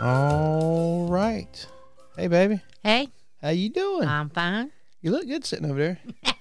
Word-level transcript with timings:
All 0.00 1.06
right. 1.08 1.66
Hey, 2.16 2.26
baby. 2.28 2.60
Hey, 2.82 3.08
How 3.42 3.50
you 3.50 3.68
doing? 3.68 4.08
I'm 4.08 4.30
fine. 4.30 4.70
you 5.02 5.10
look 5.10 5.26
good 5.26 5.44
sitting 5.44 5.70
over 5.70 5.78
there. 5.78 5.98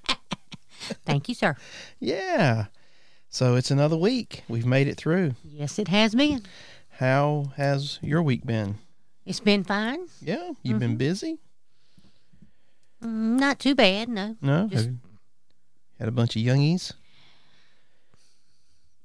Thank 1.05 1.27
you, 1.29 1.35
sir. 1.35 1.55
Yeah. 1.99 2.65
So 3.29 3.55
it's 3.55 3.69
another 3.69 3.97
week. 3.97 4.43
We've 4.47 4.65
made 4.65 4.87
it 4.87 4.95
through. 4.95 5.33
Yes, 5.43 5.77
it 5.77 5.89
has 5.89 6.15
been. 6.15 6.43
How 6.99 7.51
has 7.57 7.99
your 8.01 8.23
week 8.23 8.45
been? 8.45 8.77
It's 9.25 9.39
been 9.41 9.63
fine. 9.63 10.07
Yeah. 10.21 10.51
You've 10.63 10.79
been 10.79 10.95
busy? 10.97 11.37
Mm, 13.03 13.39
not 13.39 13.59
too 13.59 13.75
bad, 13.75 14.09
no. 14.09 14.35
No. 14.41 14.67
Just- 14.67 14.89
had 15.99 16.07
a 16.07 16.11
bunch 16.11 16.37
of 16.37 16.41
youngies? 16.41 16.93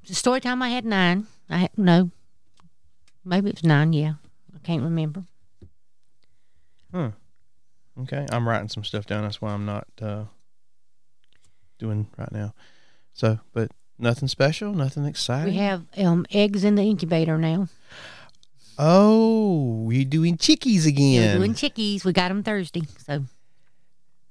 The 0.07 0.14
story 0.14 0.41
time 0.41 0.62
I 0.62 0.68
had 0.68 0.84
nine. 0.84 1.27
I 1.50 1.59
had, 1.59 1.71
no. 1.77 2.11
Maybe 3.25 3.48
it 3.50 3.57
was 3.57 3.64
nine, 3.64 3.92
yeah. 3.92 4.14
Can't 4.64 4.82
remember. 4.82 5.24
Huh. 6.92 7.10
Okay. 8.00 8.27
I'm 8.30 8.48
writing 8.48 8.68
some 8.68 8.84
stuff 8.84 9.06
down. 9.06 9.22
That's 9.22 9.41
why 9.41 9.52
I'm 9.52 9.64
not 9.64 9.86
uh, 10.00 10.24
doing 11.78 12.09
right 12.16 12.32
now. 12.32 12.55
So, 13.12 13.38
but 13.52 13.70
nothing 13.98 14.28
special, 14.28 14.74
nothing 14.74 15.05
exciting. 15.05 15.55
We 15.55 15.60
have 15.60 15.84
um, 15.98 16.27
eggs 16.32 16.64
in 16.64 16.74
the 16.74 16.82
incubator 16.82 17.38
now. 17.38 17.69
Oh, 18.77 19.88
you 19.91 20.05
doing 20.05 20.36
chickies 20.36 20.86
again. 20.86 21.34
We're 21.34 21.38
doing 21.38 21.55
chickies. 21.55 22.05
We 22.05 22.12
got 22.12 22.28
them 22.28 22.42
Thursday. 22.42 22.83
So, 23.06 23.24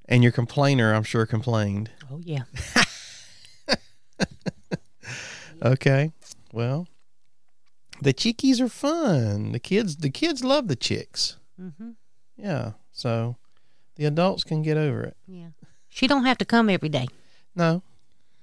and 0.10 0.22
your 0.22 0.34
complainer, 0.34 0.94
I'm 0.94 1.04
sure, 1.04 1.26
complained. 1.26 1.92
oh, 2.12 2.20
yeah. 2.22 2.44
Okay. 5.64 6.12
Well, 6.52 6.88
the 8.04 8.14
chickies 8.14 8.60
are 8.62 8.70
fun. 8.70 9.52
The 9.52 9.60
kids, 9.60 9.98
the 9.98 10.10
kids 10.10 10.44
love 10.44 10.68
the 10.68 10.76
chicks. 10.76 11.38
hmm 11.58 11.92
Yeah. 12.38 12.72
So 12.92 13.36
the 13.96 14.06
adults 14.06 14.44
can 14.44 14.62
get 14.62 14.78
over 14.78 15.04
it. 15.04 15.18
Yeah. 15.28 15.50
She 15.90 16.08
don't 16.08 16.26
have 16.26 16.38
to 16.40 16.46
come 16.46 16.70
every 16.70 16.90
day. 16.90 17.08
No. 17.56 17.82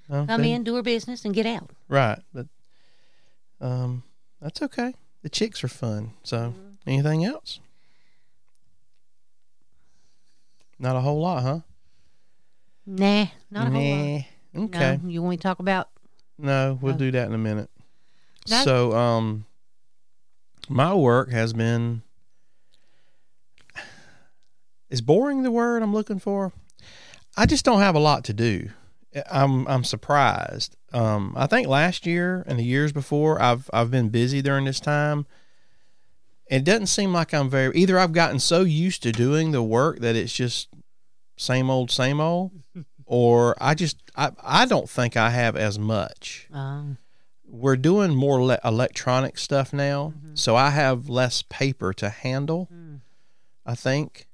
no 0.09 0.27
Come 0.27 0.43
they- 0.43 0.53
in, 0.53 0.65
do 0.65 0.75
her 0.77 0.83
business, 0.83 1.25
and 1.25 1.35
get 1.35 1.47
out. 1.47 1.71
Right. 1.89 2.21
But 2.33 2.47
um, 3.61 4.03
that's 4.41 4.63
okay. 4.63 4.95
The 5.23 5.29
chicks 5.29 5.63
are 5.65 5.69
fun. 5.69 6.13
So 6.23 6.55
anything 6.87 7.25
else? 7.25 7.61
Not 10.79 10.97
a 10.97 11.01
whole 11.01 11.21
lot, 11.21 11.43
huh? 11.43 11.61
Nah, 12.87 13.27
not 13.51 13.67
a 13.69 13.71
whole 13.71 13.83
lot. 13.83 14.25
Okay. 14.57 14.99
No, 15.03 15.09
you 15.09 15.21
want 15.23 15.31
me 15.33 15.37
to 15.37 15.43
talk 15.43 15.59
about? 15.59 15.89
No, 16.39 16.79
we'll 16.81 16.95
do 16.97 17.11
that 17.11 17.27
in 17.29 17.35
a 17.35 17.39
minute. 17.39 17.69
So, 18.47 18.93
um, 18.97 19.45
my 20.71 20.95
work 20.95 21.31
has 21.33 21.53
been. 21.53 22.03
Is 24.89 25.01
boring 25.01 25.43
the 25.43 25.51
word 25.51 25.83
I'm 25.83 25.93
looking 25.93 26.19
for? 26.19 26.53
I 27.37 27.47
just 27.47 27.65
don't 27.65 27.81
have 27.81 27.95
a 27.95 28.01
lot 28.01 28.25
to 28.25 28.33
do. 28.33 28.71
I'm 29.31 29.67
I'm 29.69 29.85
surprised. 29.85 30.77
Um, 30.93 31.35
I 31.37 31.47
think 31.47 31.69
last 31.69 32.07
year 32.07 32.45
and 32.47 32.59
the 32.59 32.65
years 32.65 32.93
before, 32.93 33.41
I've 33.41 33.69
I've 33.73 33.91
been 33.91 34.09
busy 34.09 34.43
during 34.43 34.65
this 34.65 34.81
time. 34.81 35.27
It 36.49 36.65
doesn't 36.65 36.87
seem 36.87 37.13
like 37.13 37.33
I'm 37.33 37.49
very 37.49 37.77
either. 37.77 37.99
I've 37.99 38.13
gotten 38.13 38.41
so 38.41 38.63
used 38.63 39.03
to 39.05 39.13
doing 39.13 39.53
the 39.53 39.63
work 39.63 40.01
that 40.01 40.17
it's 40.17 40.33
just 40.33 40.69
same 41.37 41.71
old, 41.71 41.91
same 41.91 42.21
old, 42.21 42.53
or 43.07 43.57
I 43.61 43.75
just 43.75 43.99
I 44.17 44.31
I 44.43 44.67
don't 44.67 44.89
think 44.91 45.17
I 45.17 45.31
have 45.31 45.57
as 45.57 45.79
much 45.79 46.49
Um, 46.53 46.99
we're 47.51 47.77
doing 47.77 48.15
more 48.15 48.43
le- 48.43 48.61
electronic 48.65 49.39
stuff 49.39 49.73
now, 49.73 50.15
so 50.35 50.57
I 50.57 50.71
have 50.71 51.09
less 51.09 51.43
paper 51.43 51.93
to 51.95 52.09
handle. 52.09 52.69
Mm. 52.73 53.01
I 53.67 53.75
think, 53.75 54.29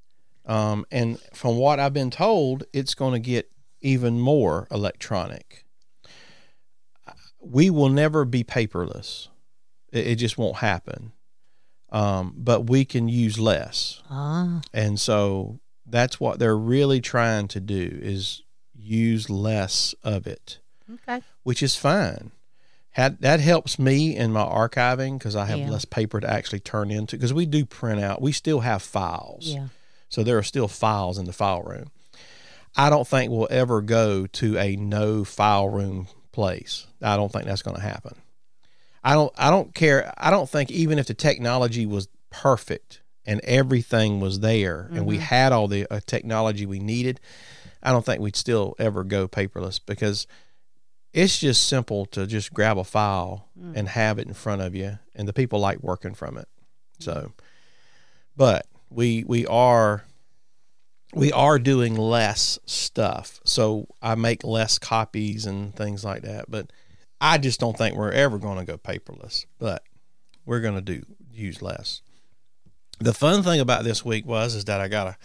um, 0.45 0.87
and 0.91 1.19
from 1.33 1.57
what 1.57 1.81
I've 1.81 1.93
been 1.93 2.11
told, 2.11 2.65
it's 2.73 2.95
going 2.95 3.13
to 3.15 3.19
get 3.19 3.51
even 3.81 4.21
more 4.21 4.67
electronic. 4.71 5.65
We 7.41 7.71
will 7.71 7.89
never 7.89 8.25
be 8.25 8.45
paperless. 8.45 9.29
It, 9.93 10.07
it 10.07 10.15
just 10.17 10.39
won't 10.39 10.57
happen. 10.57 11.13
Um, 11.91 12.35
but 12.37 12.69
we 12.69 12.85
can 12.85 13.09
use 13.09 13.39
less, 13.39 14.03
ah, 14.11 14.61
and 14.75 15.01
so 15.01 15.61
that's 15.87 16.19
what 16.19 16.41
they're 16.41 16.57
really 16.57 17.01
trying 17.01 17.47
to 17.49 17.61
do 17.61 17.99
is 18.03 18.43
use 18.75 19.31
less 19.31 19.95
of 20.03 20.27
it 20.27 20.59
okay. 20.95 21.23
which 21.43 21.63
is 21.63 21.77
fine. 21.77 22.33
Had, 22.97 23.21
that 23.21 23.41
helps 23.41 23.79
me 23.79 24.17
in 24.17 24.33
my 24.33 24.41
archiving 24.43 25.19
because 25.19 25.37
I 25.37 25.45
have 25.45 25.59
Yeah. 25.59 25.71
less 25.71 25.85
paper 25.85 26.19
to 26.19 26.31
actually 26.31 26.61
turn 26.61 26.91
into. 26.91 27.17
Because 27.17 27.35
we 27.35 27.45
do 27.45 27.67
print 27.67 28.01
out, 28.03 28.23
we 28.23 28.33
still 28.33 28.61
have 28.61 28.81
files, 28.81 29.45
Yeah. 29.49 29.67
so 30.09 30.23
there 30.23 30.39
are 30.39 30.43
still 30.43 30.67
files 30.67 31.19
in 31.19 31.27
the 31.27 31.35
file 31.35 31.63
room. 31.63 31.91
I 32.75 32.89
don't 32.89 33.07
think 33.07 33.31
we'll 33.31 33.49
ever 33.51 33.83
go 33.83 34.27
to 34.27 34.57
a 34.59 34.77
no 34.77 35.25
file 35.25 35.69
room 35.69 36.09
place. 36.33 36.87
I 37.03 37.17
don't 37.17 37.31
think 37.31 37.45
that's 37.45 37.61
going 37.61 37.77
to 37.77 37.83
happen. 37.83 38.15
I 39.05 39.13
don't. 39.13 39.33
I 39.37 39.51
don't 39.51 39.75
care. 39.75 40.13
I 40.17 40.31
don't 40.31 40.49
think 40.49 40.71
even 40.71 40.99
if 40.99 41.07
the 41.07 41.13
technology 41.15 41.85
was 41.85 42.09
perfect 42.31 43.01
and 43.27 43.41
everything 43.45 44.21
was 44.21 44.41
there 44.41 44.89
and 44.93 45.05
we 45.05 45.19
had 45.19 45.53
all 45.53 45.69
the 45.69 45.87
uh, 45.93 46.01
technology 46.07 46.65
we 46.65 46.79
needed, 46.79 47.21
I 47.83 47.93
don't 47.93 48.07
think 48.07 48.23
we'd 48.23 48.37
still 48.37 48.75
ever 48.79 49.05
go 49.05 49.29
paperless 49.29 49.81
because 49.85 50.27
it's 51.13 51.39
just 51.39 51.69
simple 51.69 52.07
to 52.07 52.27
just 52.27 52.53
grab 52.53 52.79
a 52.79 52.85
file 52.85 53.49
mm. 53.59 53.73
and 53.75 53.89
have 53.89 54.19
it 54.19 54.27
in 54.27 54.35
front 54.35 54.63
of 54.63 54.75
you 54.75 54.99
and 55.15 55.27
the 55.27 55.33
people 55.33 55.59
like 55.59 55.83
working 55.83 56.15
from 56.15 56.37
it. 56.37 56.49
So 56.99 57.33
but 58.37 58.67
we 58.91 59.25
we 59.25 59.47
are 59.47 60.05
we 61.15 61.33
are 61.33 61.59
doing 61.59 61.95
less 61.95 62.59
stuff. 62.67 63.41
So 63.45 63.87
i 64.03 64.15
make 64.15 64.45
less 64.45 64.79
copies 64.79 65.47
and 65.47 65.75
things 65.75 66.05
like 66.05 66.23
that 66.23 66.51
but 66.51 66.71
i 67.21 67.39
just 67.39 67.61
don't 67.61 67.77
think 67.77 67.97
we're 67.97 68.13
ever 68.13 68.39
going 68.39 68.59
to 68.59 68.65
go 68.65 68.77
paperless 68.77 69.47
but 69.59 69.83
we're 70.45 70.61
going 70.61 70.75
to 70.75 70.81
do 70.81 71.03
use 71.33 71.61
less. 71.61 72.03
The 72.99 73.13
fun 73.13 73.43
thing 73.43 73.61
about 73.61 73.85
this 73.85 74.05
week 74.05 74.27
was 74.27 74.55
is 74.55 74.67
that 74.67 74.81
i 74.81 74.89
got 74.89 75.07
a 75.07 75.17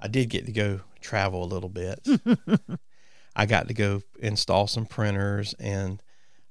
i 0.00 0.08
did 0.08 0.28
get 0.28 0.46
to 0.46 0.52
go 0.52 0.80
travel 1.00 1.44
a 1.44 1.46
little 1.46 1.68
bit 1.68 2.00
I 3.36 3.46
got 3.46 3.68
to 3.68 3.74
go 3.74 4.02
install 4.18 4.66
some 4.66 4.86
printers 4.86 5.54
and 5.58 6.02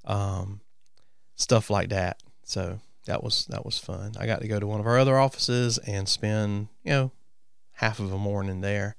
um, 0.05 0.61
stuff 1.35 1.69
like 1.69 1.89
that. 1.89 2.21
So 2.43 2.79
that 3.05 3.23
was 3.23 3.45
that 3.47 3.65
was 3.65 3.77
fun. 3.77 4.13
I 4.19 4.25
got 4.25 4.41
to 4.41 4.47
go 4.47 4.59
to 4.59 4.67
one 4.67 4.79
of 4.79 4.87
our 4.87 4.97
other 4.97 5.17
offices 5.17 5.77
and 5.77 6.07
spend 6.07 6.67
you 6.83 6.91
know 6.91 7.11
half 7.73 7.99
of 7.99 8.11
a 8.11 8.17
morning 8.17 8.61
there 8.61 8.95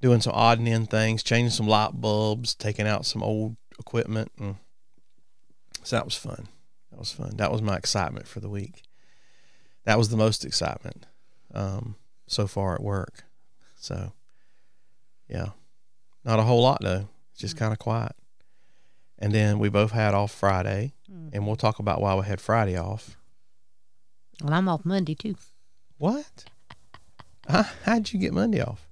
doing 0.00 0.20
some 0.20 0.32
odd 0.34 0.58
and 0.58 0.68
end 0.68 0.90
things, 0.90 1.22
changing 1.22 1.50
some 1.50 1.68
light 1.68 1.92
bulbs, 2.00 2.54
taking 2.54 2.86
out 2.86 3.06
some 3.06 3.22
old 3.22 3.56
equipment, 3.78 4.30
and 4.38 4.56
so 5.82 5.96
that 5.96 6.04
was 6.04 6.16
fun. 6.16 6.48
That 6.90 6.98
was 6.98 7.12
fun. 7.12 7.36
That 7.36 7.52
was 7.52 7.62
my 7.62 7.76
excitement 7.76 8.26
for 8.26 8.40
the 8.40 8.48
week. 8.48 8.82
That 9.84 9.98
was 9.98 10.08
the 10.08 10.16
most 10.16 10.44
excitement 10.44 11.06
um, 11.54 11.96
so 12.26 12.46
far 12.46 12.74
at 12.74 12.82
work. 12.82 13.24
So 13.76 14.12
yeah. 15.28 15.50
Not 16.24 16.38
a 16.38 16.42
whole 16.42 16.62
lot 16.62 16.78
though. 16.82 17.08
It's 17.32 17.40
just 17.40 17.56
mm. 17.56 17.60
kind 17.60 17.72
of 17.72 17.78
quiet. 17.78 18.12
And 19.18 19.32
then 19.34 19.58
we 19.58 19.68
both 19.68 19.90
had 19.90 20.14
off 20.14 20.32
Friday, 20.32 20.94
mm. 21.10 21.30
and 21.32 21.46
we'll 21.46 21.56
talk 21.56 21.78
about 21.78 22.00
why 22.00 22.14
we 22.14 22.24
had 22.24 22.40
Friday 22.40 22.76
off. 22.76 23.16
Well, 24.42 24.54
I'm 24.54 24.68
off 24.68 24.84
Monday 24.84 25.14
too. 25.14 25.36
What? 25.98 26.44
How, 27.48 27.64
how'd 27.84 28.12
you 28.12 28.18
get 28.18 28.32
Monday 28.32 28.62
off? 28.62 28.86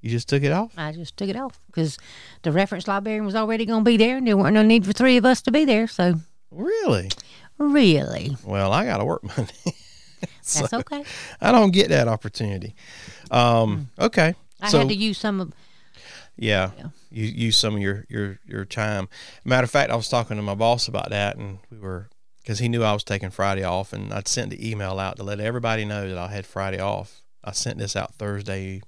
You 0.00 0.10
just 0.10 0.28
took 0.28 0.42
it 0.42 0.50
off? 0.50 0.72
I 0.76 0.90
just 0.92 1.16
took 1.16 1.28
it 1.28 1.36
off 1.36 1.60
because 1.66 1.96
the 2.42 2.50
reference 2.50 2.88
librarian 2.88 3.24
was 3.24 3.36
already 3.36 3.64
going 3.64 3.84
to 3.84 3.88
be 3.88 3.96
there, 3.96 4.16
and 4.16 4.26
there 4.26 4.36
weren't 4.36 4.54
no 4.54 4.62
need 4.62 4.84
for 4.84 4.92
three 4.92 5.16
of 5.16 5.24
us 5.24 5.40
to 5.42 5.52
be 5.52 5.64
there. 5.64 5.86
So, 5.86 6.14
Really? 6.50 7.10
really, 7.58 8.36
Well, 8.44 8.72
I 8.72 8.84
got 8.84 8.98
to 8.98 9.04
work 9.04 9.22
Monday. 9.36 9.52
So, 10.40 10.60
that's 10.60 10.72
okay. 10.72 11.04
I 11.40 11.52
don't 11.52 11.70
get 11.70 11.88
that 11.88 12.08
opportunity. 12.08 12.74
Um, 13.30 13.88
mm. 13.98 14.04
okay. 14.06 14.34
I 14.60 14.68
so 14.68 14.80
had 14.80 14.88
to 14.88 14.94
use 14.94 15.18
some 15.18 15.40
of. 15.40 15.52
Yeah, 16.36 16.70
Yeah. 16.78 16.88
you 17.10 17.24
use 17.26 17.56
some 17.56 17.74
of 17.76 17.80
your 17.82 18.04
your 18.08 18.38
your 18.46 18.64
time. 18.64 19.08
Matter 19.44 19.64
of 19.64 19.70
fact, 19.70 19.90
I 19.90 19.96
was 19.96 20.08
talking 20.08 20.36
to 20.36 20.42
my 20.42 20.54
boss 20.54 20.88
about 20.88 21.10
that, 21.10 21.36
and 21.36 21.58
we 21.70 21.78
were 21.78 22.08
because 22.42 22.58
he 22.58 22.68
knew 22.68 22.82
I 22.82 22.92
was 22.92 23.04
taking 23.04 23.30
Friday 23.30 23.62
off, 23.62 23.92
and 23.92 24.12
I'd 24.12 24.26
sent 24.28 24.50
the 24.50 24.70
email 24.70 24.98
out 24.98 25.16
to 25.16 25.22
let 25.22 25.38
everybody 25.40 25.84
know 25.84 26.08
that 26.08 26.18
I 26.18 26.28
had 26.28 26.44
Friday 26.46 26.80
off. 26.80 27.22
I 27.44 27.52
sent 27.52 27.78
this 27.78 27.94
out 27.96 28.14
Thursday, 28.14 28.82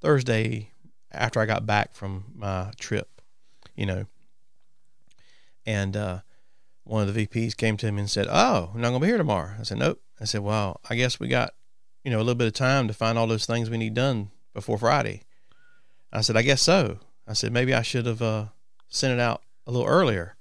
Thursday 0.00 0.72
after 1.10 1.40
I 1.40 1.46
got 1.46 1.66
back 1.66 1.94
from 1.94 2.24
my 2.36 2.70
trip, 2.78 3.20
you 3.74 3.86
know. 3.86 4.06
And 5.66 5.96
uh, 5.96 6.20
one 6.84 7.06
of 7.06 7.12
the 7.14 7.26
VPs 7.26 7.56
came 7.56 7.76
to 7.78 7.90
me 7.92 8.00
and 8.00 8.10
said, 8.10 8.26
"Oh, 8.30 8.70
I'm 8.74 8.80
not 8.80 8.88
gonna 8.90 9.00
be 9.00 9.06
here 9.08 9.18
tomorrow." 9.18 9.54
I 9.58 9.62
said, 9.62 9.78
"Nope." 9.78 10.00
I 10.20 10.24
said, 10.24 10.40
"Well, 10.42 10.80
I 10.88 10.96
guess 10.96 11.20
we 11.20 11.28
got, 11.28 11.54
you 12.04 12.10
know, 12.10 12.18
a 12.18 12.24
little 12.24 12.34
bit 12.34 12.46
of 12.46 12.52
time 12.54 12.88
to 12.88 12.94
find 12.94 13.18
all 13.18 13.26
those 13.26 13.46
things 13.46 13.70
we 13.70 13.76
need 13.78 13.94
done 13.94 14.30
before 14.54 14.78
Friday." 14.78 15.22
I 16.12 16.20
said, 16.22 16.36
"I 16.36 16.42
guess 16.42 16.62
so." 16.62 16.98
I 17.26 17.32
said, 17.34 17.52
"Maybe 17.52 17.74
I 17.74 17.82
should 17.82 18.06
have 18.06 18.22
uh, 18.22 18.46
sent 18.88 19.12
it 19.14 19.20
out 19.20 19.42
a 19.66 19.70
little 19.70 19.86
earlier." 19.86 20.36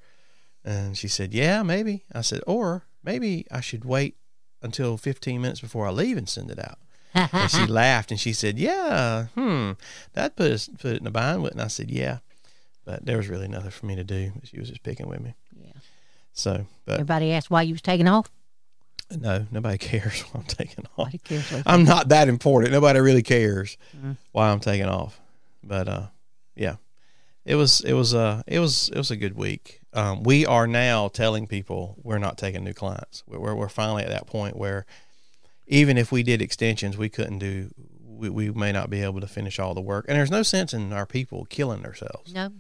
And 0.64 0.98
she 0.98 1.08
said, 1.08 1.34
"Yeah, 1.34 1.64
maybe." 1.64 2.04
I 2.14 2.22
said, 2.22 2.42
"Or 2.48 2.86
maybe 3.04 3.46
I 3.52 3.62
should 3.62 3.86
wait 3.86 4.16
until 4.62 4.98
15 4.98 5.42
minutes 5.42 5.62
before 5.62 5.88
I 5.88 5.92
leave 5.92 6.18
and 6.18 6.28
send 6.28 6.50
it 6.52 6.60
out. 6.60 6.80
and 7.14 7.50
she 7.52 7.66
laughed 7.68 8.12
and 8.12 8.20
she 8.20 8.34
said, 8.34 8.58
"Yeah, 8.60 9.26
hmm, 9.36 9.72
that 10.14 10.36
put 10.36 10.52
us 10.52 10.68
put 10.80 10.94
it 10.96 11.02
in 11.02 11.08
a 11.08 11.12
bind." 11.12 11.44
with." 11.44 11.52
And 11.54 11.62
I 11.62 11.68
said, 11.68 11.90
"Yeah," 11.92 12.20
but 12.86 13.06
there 13.06 13.18
was 13.18 13.28
really 13.28 13.48
nothing 13.48 13.72
for 13.72 13.86
me 13.86 13.96
to 13.96 14.04
do. 14.04 14.32
She 14.44 14.60
was 14.60 14.70
just 14.70 14.84
picking 14.84 15.08
with 15.08 15.20
me. 15.22 15.36
Yeah. 15.60 15.72
So, 16.34 16.66
but 16.86 16.94
Everybody 16.96 17.32
asked 17.34 17.50
why 17.50 17.64
you 17.64 17.74
was 17.74 17.82
taking 17.82 18.08
off. 18.08 18.30
no, 19.10 19.46
nobody 19.52 19.78
cares 19.90 20.22
why 20.32 20.42
I'm 20.42 20.46
taking 20.48 20.86
off. 20.98 21.14
I'm 21.66 21.84
not 21.84 22.10
that 22.10 22.28
important. 22.30 22.72
Nobody 22.74 23.00
really 23.00 23.24
cares 23.24 23.78
Mhm. 23.98 24.18
why 24.32 24.50
I'm 24.50 24.60
taking 24.60 24.86
off. 24.88 25.20
But 25.68 25.88
uh, 25.88 26.08
yeah, 26.56 26.78
it 27.46 27.56
was 27.56 27.82
it 27.82 27.94
was 27.94 28.14
uh 28.14 28.42
it 28.48 28.60
was 28.60 28.90
it 28.90 28.98
was 28.98 29.12
a 29.12 29.18
good 29.18 29.36
week. 29.36 29.82
Um, 29.94 30.24
we 30.24 30.46
are 30.46 30.68
now 30.68 31.08
telling 31.08 31.48
people 31.48 31.96
we're 32.04 32.18
not 32.18 32.38
taking 32.38 32.64
new 32.64 32.74
clients. 32.74 33.24
We're 33.28 33.40
we're, 33.40 33.56
we're 33.56 33.70
finally 33.70 34.04
at 34.04 34.10
that 34.10 34.28
point 34.28 34.56
where 34.56 34.86
even 35.68 35.98
if 35.98 36.12
we 36.12 36.24
did 36.24 36.42
extensions, 36.42 36.98
we 36.98 37.10
couldn't 37.10 37.40
do. 37.40 37.70
We, 38.00 38.30
we 38.30 38.50
may 38.50 38.72
not 38.72 38.90
be 38.90 39.04
able 39.04 39.22
to 39.22 39.28
finish 39.28 39.60
all 39.60 39.76
the 39.76 39.82
work, 39.82 40.06
and 40.08 40.18
there's 40.18 40.32
no 40.32 40.42
sense 40.42 40.74
in 40.74 40.92
our 40.92 41.06
people 41.06 41.46
killing 41.46 41.84
themselves. 41.84 42.34
No. 42.34 42.52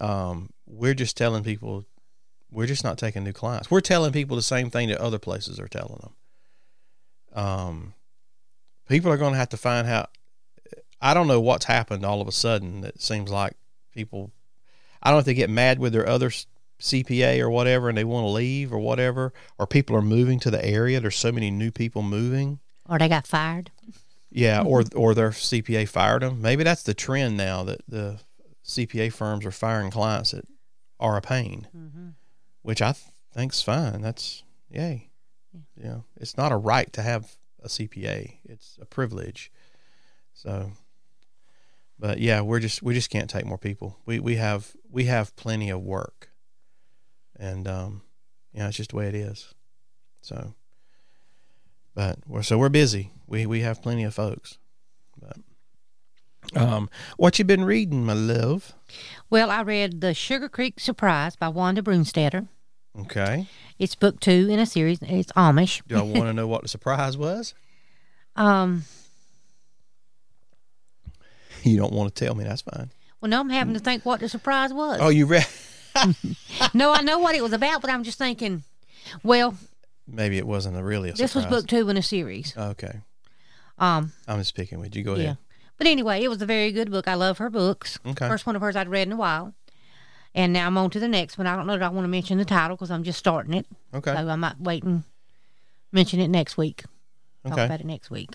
Um, 0.00 0.50
we're 0.66 0.94
just 0.94 1.16
telling 1.16 1.44
people 1.44 1.84
we're 2.50 2.66
just 2.66 2.84
not 2.84 2.96
taking 2.96 3.24
new 3.24 3.32
clients. 3.32 3.70
We're 3.70 3.80
telling 3.80 4.12
people 4.12 4.36
the 4.36 4.42
same 4.42 4.70
thing 4.70 4.88
that 4.88 4.98
other 4.98 5.18
places 5.18 5.58
are 5.58 5.68
telling 5.68 6.00
them. 6.00 7.44
Um, 7.44 7.94
people 8.88 9.10
are 9.10 9.16
going 9.16 9.32
to 9.32 9.38
have 9.38 9.50
to 9.50 9.56
find 9.56 9.86
out. 9.88 10.10
I 11.04 11.12
don't 11.14 11.26
know 11.28 11.40
what's 11.40 11.66
happened 11.66 12.04
all 12.04 12.20
of 12.20 12.28
a 12.28 12.32
sudden. 12.32 12.80
That 12.80 13.00
seems 13.00 13.30
like 13.30 13.54
people. 13.92 14.32
I 15.02 15.10
don't 15.10 15.16
know 15.16 15.20
if 15.20 15.24
they 15.26 15.34
get 15.34 15.50
mad 15.50 15.78
with 15.78 15.92
their 15.92 16.08
other 16.08 16.30
CPA 16.80 17.40
or 17.40 17.50
whatever, 17.50 17.88
and 17.88 17.96
they 17.98 18.04
want 18.04 18.24
to 18.24 18.30
leave 18.30 18.72
or 18.72 18.78
whatever, 18.78 19.32
or 19.58 19.66
people 19.66 19.94
are 19.96 20.02
moving 20.02 20.40
to 20.40 20.50
the 20.50 20.64
area. 20.64 21.00
There's 21.00 21.16
so 21.16 21.30
many 21.30 21.50
new 21.50 21.70
people 21.70 22.02
moving. 22.02 22.58
Or 22.88 22.98
they 22.98 23.08
got 23.08 23.26
fired. 23.26 23.70
Yeah, 24.30 24.62
or 24.62 24.82
or 24.96 25.14
their 25.14 25.30
CPA 25.30 25.88
fired 25.88 26.22
them. 26.22 26.40
Maybe 26.42 26.64
that's 26.64 26.82
the 26.82 26.94
trend 26.94 27.36
now 27.36 27.62
that 27.64 27.82
the 27.86 28.18
CPA 28.64 29.12
firms 29.12 29.44
are 29.46 29.50
firing 29.52 29.90
clients 29.90 30.30
that 30.32 30.46
are 30.98 31.16
a 31.16 31.20
pain, 31.20 31.68
Mm-hmm. 31.76 32.08
which 32.62 32.80
I 32.82 32.92
th- 32.92 33.04
think's 33.32 33.60
fine. 33.62 34.00
That's 34.00 34.42
yay. 34.70 35.10
Know, 35.76 36.04
it's 36.16 36.36
not 36.36 36.50
a 36.50 36.56
right 36.56 36.90
to 36.94 37.02
have 37.02 37.36
a 37.62 37.68
CPA; 37.68 38.38
it's 38.44 38.78
a 38.80 38.86
privilege. 38.86 39.52
So, 40.32 40.72
but 41.98 42.18
yeah, 42.18 42.40
we're 42.40 42.60
just 42.60 42.82
we 42.82 42.94
just 42.94 43.10
can't 43.10 43.30
take 43.30 43.46
more 43.46 43.58
people. 43.58 43.98
We 44.06 44.18
we 44.20 44.36
have 44.36 44.72
we 44.90 45.04
have 45.04 45.34
plenty 45.36 45.70
of 45.70 45.82
work, 45.82 46.30
and 47.38 47.66
um, 47.68 48.02
yeah, 48.52 48.68
it's 48.68 48.76
just 48.76 48.90
the 48.90 48.96
way 48.96 49.08
it 49.08 49.14
is. 49.14 49.54
So, 50.22 50.54
but 51.94 52.18
we're 52.26 52.42
so 52.42 52.58
we're 52.58 52.68
busy. 52.68 53.12
We 53.26 53.46
we 53.46 53.60
have 53.60 53.82
plenty 53.82 54.04
of 54.04 54.14
folks. 54.14 54.58
But 55.20 55.36
um, 56.60 56.90
what 57.16 57.38
you 57.38 57.44
been 57.44 57.64
reading, 57.64 58.04
my 58.04 58.12
love? 58.12 58.74
Well, 59.30 59.50
I 59.50 59.62
read 59.62 60.00
The 60.00 60.14
Sugar 60.14 60.48
Creek 60.48 60.78
Surprise 60.78 61.36
by 61.36 61.48
Wanda 61.48 61.82
Brunstetter. 61.82 62.48
Okay. 63.00 63.46
It's 63.78 63.94
book 63.94 64.20
two 64.20 64.48
in 64.50 64.58
a 64.58 64.66
series. 64.66 64.98
It's 65.02 65.32
Amish. 65.32 65.82
Do 65.88 65.98
I 65.98 66.02
want 66.02 66.26
to 66.26 66.32
know 66.34 66.46
what 66.46 66.62
the 66.62 66.68
surprise 66.68 67.16
was? 67.16 67.54
Um, 68.36 68.84
You 71.70 71.76
don't 71.78 71.92
want 71.92 72.14
to 72.14 72.24
tell 72.24 72.34
me. 72.34 72.44
That's 72.44 72.62
fine. 72.62 72.90
well, 73.20 73.30
no, 73.30 73.40
I'm 73.40 73.48
having 73.50 73.74
to 73.74 73.80
think 73.80 74.04
what 74.04 74.20
the 74.20 74.28
surprise 74.28 74.72
was. 74.72 74.98
Oh, 75.00 75.08
you 75.08 75.26
read? 75.26 75.46
No, 76.74 76.92
I 76.92 77.02
know 77.02 77.18
what 77.20 77.34
it 77.36 77.42
was 77.42 77.52
about, 77.52 77.80
but 77.80 77.88
I'm 77.90 78.02
just 78.02 78.18
thinking, 78.18 78.64
well, 79.22 79.54
Maybe 80.08 80.38
it 80.38 80.46
wasn't 80.46 80.76
a 80.76 80.82
really 80.82 81.10
a 81.10 81.12
this 81.12 81.34
was 81.34 81.44
surprise. 81.44 81.62
book 81.62 81.68
two 81.68 81.88
in 81.88 81.96
a 81.96 82.02
series. 82.02 82.52
Okay. 82.56 83.00
Um, 83.78 84.12
I'm 84.28 84.38
just 84.38 84.54
picking 84.54 84.80
with 84.80 84.94
you. 84.96 85.02
Go 85.04 85.14
yeah. 85.14 85.22
ahead. 85.22 85.38
But 85.78 85.86
anyway, 85.86 86.22
it 86.22 86.28
was 86.28 86.42
a 86.42 86.46
very 86.46 86.72
good 86.72 86.90
book. 86.90 87.08
I 87.08 87.14
love 87.14 87.38
her 87.38 87.48
books. 87.48 87.98
Okay. 88.04 88.28
First 88.28 88.44
one 88.46 88.56
of 88.56 88.62
hers 88.62 88.76
I'd 88.76 88.88
read 88.88 89.06
in 89.08 89.12
a 89.12 89.16
while. 89.16 89.54
And 90.34 90.52
now 90.52 90.66
I'm 90.66 90.76
on 90.76 90.90
to 90.90 91.00
the 91.00 91.08
next 91.08 91.38
one. 91.38 91.46
I 91.46 91.54
don't 91.56 91.66
know 91.66 91.78
that 91.78 91.82
I 91.84 91.88
want 91.88 92.04
to 92.04 92.08
mention 92.08 92.38
the 92.38 92.44
title 92.44 92.76
because 92.76 92.90
I'm 92.90 93.04
just 93.04 93.18
starting 93.18 93.54
it. 93.54 93.66
Okay. 93.94 94.12
So 94.12 94.28
I 94.28 94.36
might 94.36 94.60
wait 94.60 94.82
and 94.82 95.04
mention 95.92 96.18
it 96.20 96.28
next 96.28 96.56
week. 96.56 96.82
Talk 97.44 97.52
Okay. 97.52 97.64
about 97.66 97.80
it 97.80 97.86
next 97.86 98.10
week. 98.10 98.30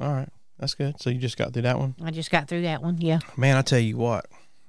All 0.00 0.12
right. 0.12 0.28
That's 0.62 0.74
good. 0.74 1.00
So 1.00 1.10
you 1.10 1.18
just 1.18 1.36
got 1.36 1.52
through 1.52 1.62
that 1.62 1.76
one? 1.76 1.96
I 2.04 2.12
just 2.12 2.30
got 2.30 2.46
through 2.46 2.62
that 2.62 2.82
one. 2.82 2.96
Yeah. 3.00 3.18
Man, 3.36 3.56
I 3.56 3.62
tell 3.62 3.80
you 3.80 3.96
what, 3.96 4.26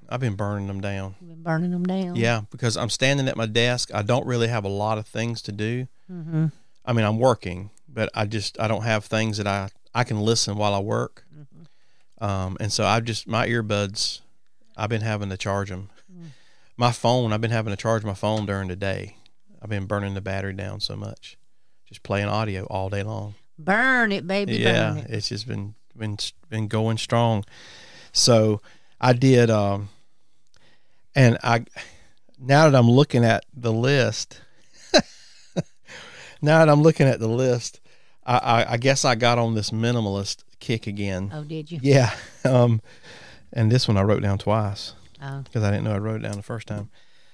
I've 0.09 0.19
been 0.19 0.33
burning 0.33 0.65
them 0.65 0.81
down. 0.81 1.13
I've 1.21 1.27
been 1.27 1.43
burning 1.43 1.69
them 1.69 1.83
down. 1.83 2.15
Yeah, 2.15 2.41
because 2.49 2.77
I'm 2.77 2.89
standing 2.89 3.27
at 3.27 3.37
my 3.37 3.45
desk. 3.45 3.93
I 3.93 4.01
don't 4.01 4.25
really 4.25 4.47
have 4.47 4.65
a 4.65 4.69
lot 4.69 4.97
of 4.97 5.05
things 5.05 5.43
to 5.43 5.51
do. 5.51 5.87
Mm-hmm. 6.11 6.47
I 6.83 6.93
mean, 6.93 7.05
I'm 7.05 7.19
working, 7.19 7.69
but 7.87 8.09
I 8.15 8.25
just 8.25 8.59
I 8.59 8.67
don't 8.67 8.81
have 8.81 9.05
things 9.05 9.37
that 9.37 9.45
I 9.45 9.69
I 9.93 10.03
can 10.03 10.19
listen 10.19 10.57
while 10.57 10.73
I 10.73 10.79
work. 10.79 11.25
Um, 12.19 12.57
and 12.59 12.73
so 12.73 12.85
I've 12.85 13.03
just 13.03 13.27
my 13.27 13.47
earbuds, 13.47 14.21
I've 14.75 14.89
been 14.89 15.01
having 15.01 15.29
to 15.29 15.37
charge 15.37 15.69
them. 15.69 15.91
My 16.75 16.91
phone, 16.91 17.31
I've 17.33 17.41
been 17.41 17.51
having 17.51 17.71
to 17.71 17.77
charge 17.77 18.03
my 18.03 18.15
phone 18.15 18.47
during 18.47 18.67
the 18.67 18.75
day. 18.75 19.17
I've 19.61 19.69
been 19.69 19.85
burning 19.85 20.15
the 20.15 20.21
battery 20.21 20.53
down 20.53 20.79
so 20.79 20.95
much, 20.95 21.37
just 21.85 22.01
playing 22.01 22.29
audio 22.29 22.63
all 22.65 22.89
day 22.89 23.03
long. 23.03 23.35
Burn 23.59 24.11
it, 24.11 24.25
baby. 24.25 24.53
yeah, 24.55 24.89
Burn 24.93 24.97
it. 24.97 25.09
it's 25.11 25.29
just 25.29 25.47
been 25.47 25.75
been 25.97 26.17
been 26.49 26.67
going 26.67 26.97
strong. 26.97 27.43
So 28.11 28.61
I 29.01 29.13
did, 29.13 29.49
um, 29.49 29.89
and 31.15 31.37
I 31.43 31.65
now 32.39 32.69
that 32.69 32.77
I'm 32.77 32.89
looking 32.89 33.23
at 33.25 33.45
the 33.53 33.71
list, 33.73 34.41
now 36.41 36.59
that 36.59 36.69
I'm 36.69 36.81
looking 36.81 37.07
at 37.07 37.19
the 37.19 37.27
list, 37.27 37.79
I, 38.25 38.37
I, 38.37 38.71
I 38.73 38.77
guess 38.77 39.05
I 39.05 39.15
got 39.15 39.39
on 39.39 39.55
this 39.55 39.71
minimalist 39.71 40.43
kick 40.59 40.87
again. 40.87 41.31
Oh, 41.33 41.43
did 41.43 41.71
you? 41.71 41.79
Yeah, 41.81 42.13
um, 42.45 42.81
and 43.51 43.71
this 43.71 43.87
one 43.87 43.97
I 43.97 44.03
wrote 44.03 44.21
down 44.21 44.37
twice 44.37 44.93
Oh. 45.21 45.41
because 45.41 45.63
I 45.63 45.71
didn't 45.71 45.85
know 45.85 45.93
I 45.93 45.99
wrote 45.99 46.17
it 46.21 46.23
down 46.23 46.35
the 46.35 46.43
first 46.43 46.67
time. 46.67 46.89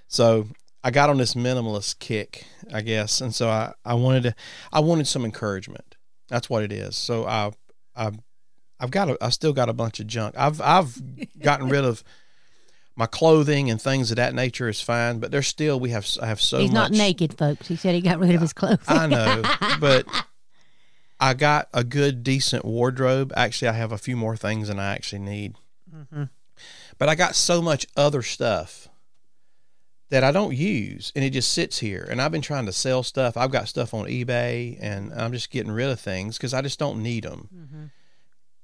So 0.07 0.47
I 0.83 0.91
got 0.91 1.09
on 1.09 1.17
this 1.17 1.33
minimalist 1.33 1.99
kick, 1.99 2.45
I 2.73 2.81
guess, 2.81 3.19
and 3.21 3.33
so 3.33 3.49
I, 3.49 3.73
I 3.83 3.95
wanted 3.95 4.23
to 4.23 4.35
I 4.71 4.79
wanted 4.79 5.07
some 5.07 5.25
encouragement. 5.25 5.95
That's 6.27 6.49
what 6.49 6.63
it 6.63 6.71
is. 6.71 6.95
So 6.95 7.25
I 7.25 7.51
I 7.95 8.11
I've 8.79 8.91
got 8.91 9.09
a, 9.09 9.17
I 9.21 9.29
still 9.29 9.53
got 9.53 9.69
a 9.69 9.73
bunch 9.73 9.99
of 9.99 10.07
junk. 10.07 10.35
I've 10.37 10.61
I've 10.61 11.01
gotten 11.41 11.69
rid 11.69 11.83
of 11.83 12.03
my 12.95 13.05
clothing 13.05 13.69
and 13.69 13.81
things 13.81 14.11
of 14.11 14.17
that 14.17 14.33
nature 14.33 14.67
is 14.67 14.81
fine, 14.81 15.19
but 15.19 15.31
there's 15.31 15.47
still 15.47 15.79
we 15.79 15.89
have 15.91 16.07
I 16.21 16.27
have 16.27 16.41
so 16.41 16.59
He's 16.59 16.71
much. 16.71 16.91
not 16.91 16.97
naked, 16.97 17.37
folks. 17.37 17.67
He 17.67 17.75
said 17.75 17.95
he 17.95 18.01
got 18.01 18.19
rid 18.19 18.35
of 18.35 18.41
his 18.41 18.53
clothes. 18.53 18.83
I 18.87 19.07
know, 19.07 19.41
but 19.79 20.05
I 21.19 21.33
got 21.33 21.67
a 21.73 21.83
good, 21.83 22.23
decent 22.23 22.63
wardrobe. 22.63 23.33
Actually, 23.35 23.69
I 23.69 23.73
have 23.73 23.91
a 23.91 23.97
few 23.97 24.15
more 24.15 24.37
things 24.37 24.69
than 24.69 24.79
I 24.79 24.93
actually 24.93 25.19
need. 25.19 25.55
Mm-hmm. 25.93 26.23
But 26.97 27.09
I 27.09 27.15
got 27.15 27.35
so 27.35 27.61
much 27.61 27.87
other 27.95 28.21
stuff 28.21 28.89
that 30.09 30.23
I 30.23 30.31
don't 30.31 30.55
use, 30.55 31.11
and 31.15 31.23
it 31.23 31.29
just 31.31 31.53
sits 31.53 31.79
here. 31.79 32.07
And 32.09 32.21
I've 32.21 32.31
been 32.31 32.41
trying 32.41 32.65
to 32.65 32.73
sell 32.73 33.03
stuff. 33.03 33.37
I've 33.37 33.51
got 33.51 33.67
stuff 33.67 33.93
on 33.93 34.07
eBay, 34.07 34.77
and 34.81 35.13
I'm 35.13 35.31
just 35.31 35.51
getting 35.51 35.71
rid 35.71 35.89
of 35.89 35.99
things 35.99 36.37
because 36.37 36.53
I 36.53 36.61
just 36.61 36.79
don't 36.79 37.03
need 37.03 37.23
them. 37.25 37.49
Mm-hmm. 37.55 37.83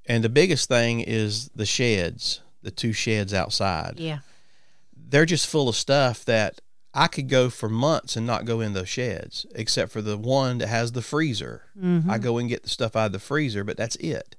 And 0.08 0.24
the 0.24 0.30
biggest 0.30 0.68
thing 0.68 1.00
is 1.02 1.50
the 1.56 1.66
sheds, 1.66 2.42
the 2.62 2.72
two 2.72 2.94
sheds 2.94 3.34
outside 3.34 3.96
yeah. 4.00 4.20
they're 4.96 5.26
just 5.26 5.48
full 5.48 5.70
of 5.70 5.76
stuff 5.76 6.26
that 6.26 6.60
I 6.94 7.08
could 7.08 7.28
go 7.30 7.50
for 7.50 7.68
months 7.70 8.16
and 8.16 8.26
not 8.26 8.46
go 8.46 8.62
in 8.62 8.74
those 8.74 8.88
sheds, 8.90 9.46
except 9.54 9.92
for 9.92 10.02
the 10.02 10.18
one 10.18 10.60
that 10.60 10.68
has 10.68 10.94
the 10.94 11.02
freezer. 11.02 11.64
Mm-hmm. 11.80 12.10
I 12.10 12.18
go 12.18 12.38
and 12.38 12.48
get 12.50 12.64
the 12.64 12.70
stuff 12.70 12.96
out 12.96 13.08
of 13.08 13.12
the 13.12 13.20
freezer, 13.20 13.64
but 13.64 13.78
that's 13.78 13.98
it. 13.98 14.36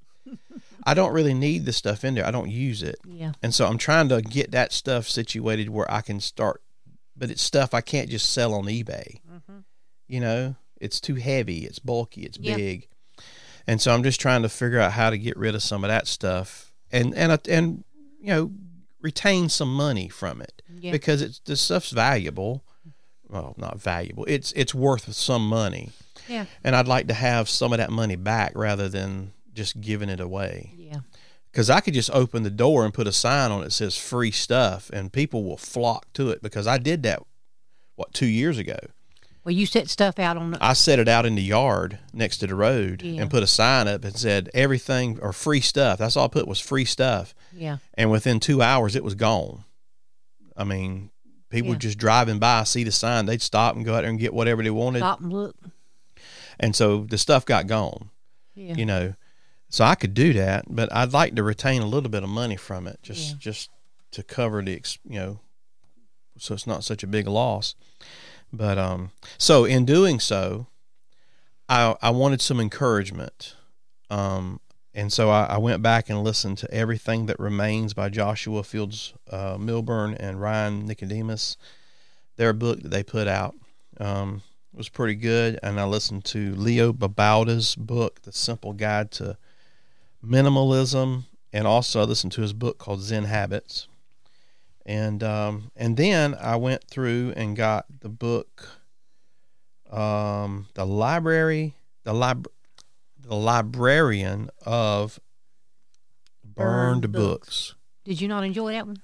I 0.85 0.95
don't 0.95 1.13
really 1.13 1.35
need 1.35 1.67
the 1.67 1.73
stuff 1.73 2.05
in 2.05 2.15
there. 2.15 2.25
I 2.27 2.31
don't 2.31 2.51
use 2.51 2.83
it. 2.83 2.97
Yeah. 3.07 3.33
And 3.43 3.53
so 3.55 3.67
I'm 3.67 3.77
trying 3.79 4.09
to 4.09 4.23
get 4.23 4.53
that 4.53 4.73
stuff 4.73 5.09
situated 5.09 5.69
where 5.69 5.91
I 5.91 6.01
can 6.01 6.21
start, 6.21 6.63
but 7.17 7.31
it's 7.31 7.43
stuff 7.43 7.75
I 7.75 7.81
can't 7.81 8.09
just 8.09 8.33
sell 8.33 8.55
on 8.55 8.65
eBay. 8.65 9.21
Mm-hmm. 9.31 9.59
You 10.09 10.21
know, 10.21 10.55
it's 10.81 11.01
too 11.01 11.17
heavy, 11.17 11.65
it's 11.67 11.79
bulky, 11.81 12.23
it's 12.23 12.39
Yeah. 12.39 12.57
big. 12.57 12.89
And 13.67 13.81
so 13.81 13.93
I'm 13.93 14.03
just 14.03 14.21
trying 14.21 14.43
to 14.43 14.49
figure 14.49 14.79
out 14.79 14.93
how 14.93 15.11
to 15.11 15.19
get 15.19 15.37
rid 15.37 15.55
of 15.55 15.63
some 15.63 15.83
of 15.85 15.89
that 15.89 16.07
stuff 16.07 16.73
and 16.93 17.15
and 17.15 17.33
uh, 17.33 17.39
and 17.49 17.85
you 18.21 18.29
know, 18.29 18.53
retain 19.01 19.49
some 19.49 19.73
money 19.75 20.09
from 20.09 20.41
it 20.41 20.63
Yeah. 20.81 20.93
because 20.93 21.21
it's 21.23 21.39
this 21.41 21.61
stuff's 21.61 21.91
valuable. 21.91 22.63
Well, 23.29 23.55
not 23.57 23.81
valuable. 23.81 24.25
It's 24.29 24.53
it's 24.53 24.75
worth 24.75 25.13
some 25.15 25.49
money. 25.49 25.91
Yeah. 26.29 26.47
And 26.65 26.75
I'd 26.77 26.89
like 26.89 27.09
to 27.09 27.15
have 27.15 27.49
some 27.49 27.73
of 27.73 27.79
that 27.79 27.91
money 27.91 28.17
back 28.17 28.53
rather 28.55 28.89
than 28.89 29.33
just 29.53 29.81
giving 29.81 30.09
it 30.09 30.21
away 30.21 30.73
Yeah. 30.77 31.01
because 31.51 31.71
I 31.71 31.81
could 31.81 31.95
just 31.95 32.11
open 32.11 32.43
the 32.45 32.51
door 32.51 32.85
and 32.85 32.93
put 32.95 33.07
a 33.07 33.13
sign 33.13 33.51
on 33.51 33.61
it 33.63 33.65
that 33.65 33.71
says 33.73 33.97
free 33.97 34.31
stuff, 34.31 34.91
and 34.93 35.13
people 35.13 35.43
will 35.45 35.57
flock 35.57 36.13
to 36.15 36.31
it 36.31 36.43
because 36.43 36.67
I 36.67 36.79
did 36.79 37.03
that 37.05 37.23
what 37.97 38.13
two 38.15 38.27
years 38.27 38.59
ago. 38.59 38.79
Well, 39.47 39.55
you 39.55 39.65
set 39.65 39.89
stuff 39.89 40.19
out 40.19 40.37
on 40.37 40.51
the. 40.51 40.59
I 40.61 40.73
set 40.73 40.99
it 40.99 41.07
out 41.07 41.25
in 41.25 41.37
the 41.37 41.43
yard 41.43 42.01
next 42.13 42.39
to 42.39 42.49
the 42.49 42.57
road 42.57 43.01
Yeah. 43.03 43.23
and 43.23 43.31
put 43.31 43.45
a 43.45 43.47
sign 43.47 43.87
up 43.87 44.05
and 44.05 44.17
said 44.17 44.51
everything 44.53 45.21
or 45.23 45.33
free 45.33 45.61
stuff. 45.61 46.01
That's 46.01 46.17
all 46.17 46.25
I 46.25 46.29
put 46.29 46.49
was 46.49 46.59
free 46.59 46.85
stuff, 46.85 47.33
Yeah. 47.53 47.77
and 47.95 48.11
within 48.11 48.41
two 48.41 48.61
hours 48.61 48.97
it 48.97 49.05
was 49.05 49.15
gone. 49.15 49.63
I 50.57 50.65
mean, 50.65 51.11
people 51.49 51.71
Yeah. 51.75 51.79
just 51.79 51.97
driving 51.97 52.41
by, 52.41 52.65
see 52.65 52.83
the 52.83 52.91
sign, 52.91 53.27
they'd 53.27 53.41
stop 53.41 53.77
and 53.77 53.85
go 53.85 53.95
out 53.95 54.01
there 54.01 54.11
and 54.11 54.19
get 54.19 54.35
whatever 54.35 54.65
they 54.65 54.71
wanted. 54.71 54.99
Stop 54.99 55.21
and 55.21 55.33
look. 55.33 55.55
and 56.59 56.75
so 56.75 57.05
the 57.05 57.17
stuff 57.19 57.45
got 57.47 57.69
gone. 57.69 58.11
Yeah. 58.57 58.75
You 58.75 58.85
know, 58.87 59.15
so 59.69 59.85
I 59.85 59.95
could 59.95 60.13
do 60.15 60.33
that, 60.33 60.65
but 60.69 60.93
I'd 60.93 61.13
like 61.13 61.37
to 61.37 61.45
retain 61.45 61.83
a 61.83 61.87
little 61.87 62.11
bit 62.11 62.25
of 62.25 62.29
money 62.31 62.57
from 62.57 62.89
it, 62.89 62.99
just 63.03 63.29
Yeah. 63.31 63.37
just 63.39 63.71
to 64.11 64.25
cover 64.25 64.61
the 64.61 64.83
you 65.09 65.21
know, 65.21 65.41
so 66.37 66.53
it's 66.55 66.67
not 66.67 66.83
such 66.83 67.05
a 67.05 67.07
big 67.07 67.29
loss. 67.29 67.77
But 68.53 68.79
um, 68.79 69.11
so 69.39 69.65
in 69.65 69.85
doing 69.85 70.21
so, 70.21 70.67
I 71.69 71.97
I 72.01 72.11
wanted 72.11 72.41
some 72.41 72.61
encouragement. 72.61 73.55
Um, 74.09 74.61
and 74.97 75.13
so 75.13 75.29
I, 75.29 75.45
I 75.45 75.59
went 75.59 75.83
back 75.83 76.09
and 76.09 76.25
listened 76.25 76.57
to 76.59 76.71
everything 76.73 77.27
that 77.27 77.39
remains 77.39 77.93
by 77.93 78.09
Joshua 78.09 78.63
Fields 78.63 79.13
uh, 79.31 79.59
Millburn 79.59 80.17
and 80.19 80.41
Ryan 80.41 80.87
Nicodemus. 80.87 81.59
Their 82.37 82.55
book 82.55 82.81
that 82.81 82.89
they 82.89 83.03
put 83.03 83.29
out 83.29 83.55
um, 84.01 84.43
was 84.73 84.89
pretty 84.89 85.15
good, 85.15 85.59
and 85.63 85.79
I 85.79 85.85
listened 85.85 86.25
to 86.27 86.55
Leo 86.55 86.93
Babauta's 86.93 87.77
book, 87.77 88.23
The 88.23 88.33
Simple 88.33 88.73
Guide 88.73 89.11
to 89.13 89.37
Minimalism, 90.25 91.25
and 91.53 91.67
also 91.67 92.01
I 92.01 92.05
listened 92.05 92.33
to 92.33 92.43
his 92.43 92.55
book 92.55 92.79
called 92.79 93.01
Zen 93.01 93.25
Habits. 93.25 93.89
And 94.87 95.23
um, 95.25 95.73
and 95.77 95.97
then 95.97 96.37
I 96.41 96.55
went 96.57 96.85
through 96.85 97.35
and 97.37 97.57
got 97.57 97.87
the 98.01 98.09
book, 98.09 98.69
um, 99.91 100.69
the 100.75 100.87
library, 100.87 101.75
the 102.05 102.13
lib, 102.13 102.47
the 103.21 103.35
librarian 103.35 104.49
of 104.65 105.19
burned, 106.45 107.03
Burned 107.03 107.13
books. 107.13 107.73
Books. 107.73 107.75
Did 108.05 108.21
you 108.21 108.29
not 108.29 108.45
enjoy 108.45 108.73
that 108.75 108.87
one? 108.87 109.03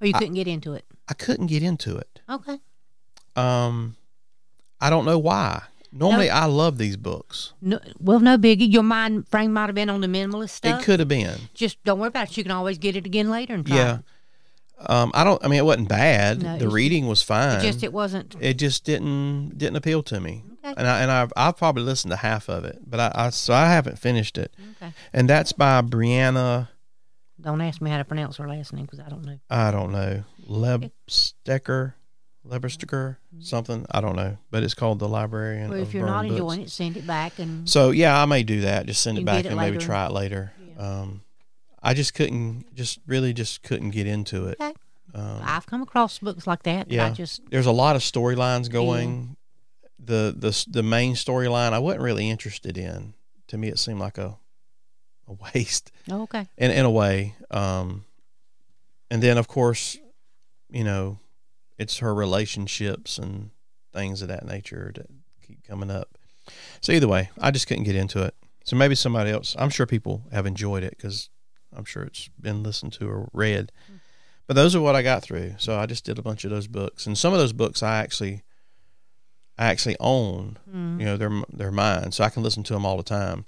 Or 0.00 0.06
you 0.06 0.14
I- 0.14 0.18
couldn't 0.18 0.34
get 0.34 0.48
into 0.48 0.72
it? 0.72 0.86
I 1.08 1.14
couldn't 1.14 1.48
get 1.48 1.62
into 1.62 1.98
it. 1.98 2.20
Okay. 2.30 2.58
Um, 3.36 3.96
I 4.80 4.88
don't 4.88 5.04
know 5.04 5.18
why. 5.18 5.64
Normally, 5.92 6.30
I 6.30 6.46
love 6.46 6.78
these 6.78 6.96
books. 6.96 7.52
No, 7.60 7.78
well, 8.00 8.18
no 8.18 8.38
biggie. 8.38 8.72
Your 8.72 8.82
mind 8.82 9.28
frame 9.28 9.52
might 9.52 9.66
have 9.66 9.74
been 9.74 9.90
on 9.90 10.00
the 10.00 10.06
minimalist 10.06 10.50
stuff. 10.50 10.80
It 10.80 10.84
could 10.84 11.00
have 11.00 11.08
been. 11.08 11.34
Just 11.52 11.84
don't 11.84 11.98
worry 11.98 12.08
about 12.08 12.30
it. 12.30 12.36
You 12.38 12.44
can 12.44 12.52
always 12.52 12.78
get 12.78 12.96
it 12.96 13.04
again 13.04 13.28
later 13.28 13.52
and 13.52 13.66
try. 13.66 13.76
Yeah. 13.76 13.98
Um, 14.86 15.10
I 15.14 15.24
don't. 15.24 15.42
I 15.44 15.48
mean, 15.48 15.58
it 15.58 15.64
wasn't 15.64 15.88
bad. 15.88 16.42
No, 16.42 16.58
the 16.58 16.68
reading 16.68 17.06
was 17.06 17.22
It 17.22 17.26
fine. 17.26 17.60
just 17.62 17.82
it 17.82 17.92
wasn't. 17.92 18.34
it 18.40 18.54
just 18.54 18.84
didn't 18.84 19.56
didn't 19.58 19.76
appeal 19.76 20.02
to 20.04 20.20
me. 20.20 20.44
Okay. 20.64 20.74
And 20.76 20.86
I 20.86 21.00
and 21.02 21.10
I've 21.10 21.32
I've 21.36 21.56
probably 21.56 21.82
listened 21.82 22.10
to 22.12 22.16
half 22.16 22.48
of 22.48 22.64
it, 22.64 22.78
but 22.86 23.00
I, 23.00 23.12
I 23.14 23.30
so 23.30 23.52
I 23.54 23.66
haven't 23.66 23.98
finished 23.98 24.38
it. 24.38 24.54
Okay. 24.82 24.92
And 25.12 25.28
that's 25.28 25.52
by 25.52 25.82
Brianna. 25.82 26.68
Don't 27.40 27.60
ask 27.60 27.80
me 27.82 27.90
how 27.90 27.98
to 27.98 28.04
pronounce 28.04 28.36
her 28.36 28.46
last 28.48 28.72
name 28.72 28.84
because 28.84 29.00
I 29.00 29.08
don't 29.08 29.24
know. 29.24 29.38
I 29.50 29.70
don't 29.72 29.90
know 29.90 30.22
Lebstecker, 30.48 31.94
Leberstecker, 32.46 33.16
something. 33.40 33.86
I 33.90 34.00
don't 34.00 34.16
know, 34.16 34.38
but 34.50 34.62
it's 34.62 34.74
called 34.74 34.98
the 34.98 35.08
Librarian. 35.08 35.70
Well, 35.70 35.80
if 35.80 35.92
you're 35.94 36.06
not 36.06 36.22
Burned 36.22 36.28
Books. 36.28 36.40
enjoying 36.40 36.60
it, 36.62 36.70
send 36.70 36.96
it 36.96 37.06
back 37.06 37.38
and 37.38 37.68
So 37.68 37.90
yeah, 37.90 38.20
I 38.20 38.24
may 38.26 38.42
do 38.42 38.62
that. 38.62 38.86
Just 38.86 39.02
send 39.02 39.18
it 39.18 39.24
back 39.24 39.44
it 39.44 39.48
and 39.48 39.56
maybe 39.56 39.78
try 39.78 40.06
it 40.06 40.12
later. 40.12 40.52
Um, 40.78 41.22
I 41.82 41.94
just 41.94 42.14
couldn't, 42.14 42.74
just 42.74 43.00
really, 43.06 43.32
just 43.32 43.62
couldn't 43.62 43.90
get 43.90 44.06
into 44.06 44.46
it. 44.46 44.56
Okay. 44.60 44.72
Um, 45.14 45.40
I've 45.42 45.66
come 45.66 45.82
across 45.82 46.18
books 46.18 46.46
like 46.46 46.62
that. 46.62 46.90
Yeah. 46.90 47.10
just 47.10 47.42
there's 47.50 47.66
a 47.66 47.72
lot 47.72 47.96
of 47.96 48.02
storylines 48.02 48.70
going. 48.70 49.36
The 49.98 50.34
the 50.36 50.64
the 50.68 50.82
main 50.82 51.14
storyline 51.14 51.72
I 51.72 51.78
wasn't 51.78 52.02
really 52.02 52.30
interested 52.30 52.78
in. 52.78 53.14
To 53.48 53.58
me, 53.58 53.68
it 53.68 53.78
seemed 53.78 54.00
like 54.00 54.18
a 54.18 54.38
a 55.28 55.32
waste 55.54 55.92
oh, 56.10 56.22
okay. 56.22 56.46
in 56.56 56.70
in 56.70 56.84
a 56.84 56.90
way. 56.90 57.34
Um, 57.50 58.04
and 59.10 59.22
then 59.22 59.36
of 59.36 59.48
course, 59.48 59.98
you 60.70 60.84
know, 60.84 61.18
it's 61.78 61.98
her 61.98 62.14
relationships 62.14 63.18
and 63.18 63.50
things 63.92 64.22
of 64.22 64.28
that 64.28 64.46
nature 64.46 64.92
that 64.94 65.06
keep 65.46 65.62
coming 65.66 65.90
up. 65.90 66.16
So 66.80 66.92
either 66.92 67.08
way, 67.08 67.30
I 67.38 67.50
just 67.50 67.66
couldn't 67.66 67.84
get 67.84 67.96
into 67.96 68.22
it. 68.22 68.34
So 68.64 68.76
maybe 68.76 68.94
somebody 68.94 69.30
else. 69.30 69.54
I'm 69.58 69.70
sure 69.70 69.86
people 69.86 70.24
have 70.32 70.46
enjoyed 70.46 70.82
it 70.82 70.96
because 70.96 71.28
I'm 71.76 71.84
sure 71.84 72.02
it's 72.02 72.28
been 72.40 72.62
listened 72.62 72.92
to 72.94 73.08
or 73.08 73.28
read. 73.32 73.72
But 74.46 74.54
those 74.54 74.74
are 74.74 74.80
what 74.80 74.96
I 74.96 75.02
got 75.02 75.22
through. 75.22 75.54
So 75.58 75.78
I 75.78 75.86
just 75.86 76.04
did 76.04 76.18
a 76.18 76.22
bunch 76.22 76.44
of 76.44 76.50
those 76.50 76.66
books, 76.66 77.06
and 77.06 77.16
some 77.16 77.32
of 77.32 77.38
those 77.38 77.52
books 77.52 77.82
I 77.82 77.98
actually, 77.98 78.42
I 79.56 79.66
actually 79.66 79.96
own. 80.00 80.58
Mm. 80.70 80.98
You 81.00 81.06
know, 81.06 81.16
they're 81.16 81.42
they're 81.52 81.70
mine, 81.72 82.12
so 82.12 82.24
I 82.24 82.30
can 82.30 82.42
listen 82.42 82.62
to 82.64 82.72
them 82.72 82.84
all 82.84 82.96
the 82.96 83.02
time. 83.02 83.46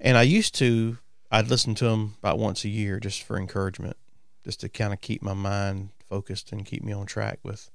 And 0.00 0.16
I 0.16 0.22
used 0.22 0.54
to, 0.56 0.98
I'd 1.30 1.48
listen 1.48 1.74
to 1.76 1.86
them 1.86 2.16
about 2.18 2.38
once 2.38 2.64
a 2.64 2.68
year 2.68 3.00
just 3.00 3.22
for 3.22 3.36
encouragement, 3.36 3.96
just 4.44 4.60
to 4.60 4.68
kind 4.68 4.92
of 4.92 5.00
keep 5.00 5.22
my 5.22 5.34
mind 5.34 5.90
focused 6.08 6.52
and 6.52 6.64
keep 6.64 6.84
me 6.84 6.92
on 6.92 7.06
track 7.06 7.40
with 7.42 7.70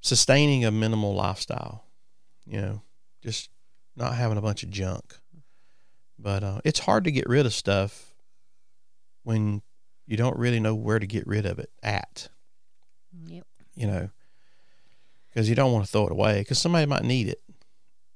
sustaining 0.00 0.64
a 0.64 0.70
minimal 0.70 1.14
lifestyle. 1.14 1.84
You 2.46 2.60
know, 2.60 2.82
just 3.22 3.50
not 3.96 4.14
having 4.14 4.38
a 4.38 4.42
bunch 4.42 4.62
of 4.62 4.70
junk. 4.70 5.16
But 6.18 6.44
uh, 6.44 6.60
it's 6.64 6.80
hard 6.80 7.04
to 7.04 7.10
get 7.10 7.28
rid 7.28 7.46
of 7.46 7.54
stuff 7.54 8.09
when 9.22 9.62
you 10.06 10.16
don't 10.16 10.36
really 10.36 10.60
know 10.60 10.74
where 10.74 10.98
to 10.98 11.06
get 11.06 11.26
rid 11.26 11.46
of 11.46 11.58
it 11.58 11.70
at. 11.82 12.28
Yep. 13.26 13.46
You 13.74 13.86
know, 13.86 14.10
because 15.28 15.48
you 15.48 15.54
don't 15.54 15.72
want 15.72 15.84
to 15.84 15.90
throw 15.90 16.06
it 16.06 16.12
away 16.12 16.40
because 16.40 16.58
somebody 16.58 16.86
might 16.86 17.04
need 17.04 17.28
it. 17.28 17.40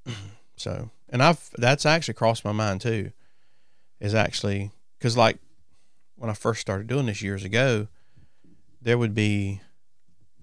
so, 0.57 0.91
and 1.09 1.23
I've 1.23 1.51
that's 1.57 1.87
actually 1.87 2.15
crossed 2.15 2.45
my 2.45 2.53
mind 2.53 2.81
too. 2.81 3.13
Is 4.01 4.15
actually 4.15 4.73
because 4.99 5.17
like 5.17 5.39
when 6.17 6.31
I 6.31 6.35
first 6.35 6.61
started 6.61 6.87
doing 6.87 7.07
this 7.07 7.23
years 7.23 7.45
ago, 7.45 7.89
there 8.83 8.99
would 8.99 9.15
be 9.15 9.61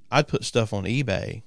I'd 0.10 0.28
put 0.28 0.44
stuff 0.44 0.74
on 0.74 0.86
eBay, 0.86 1.44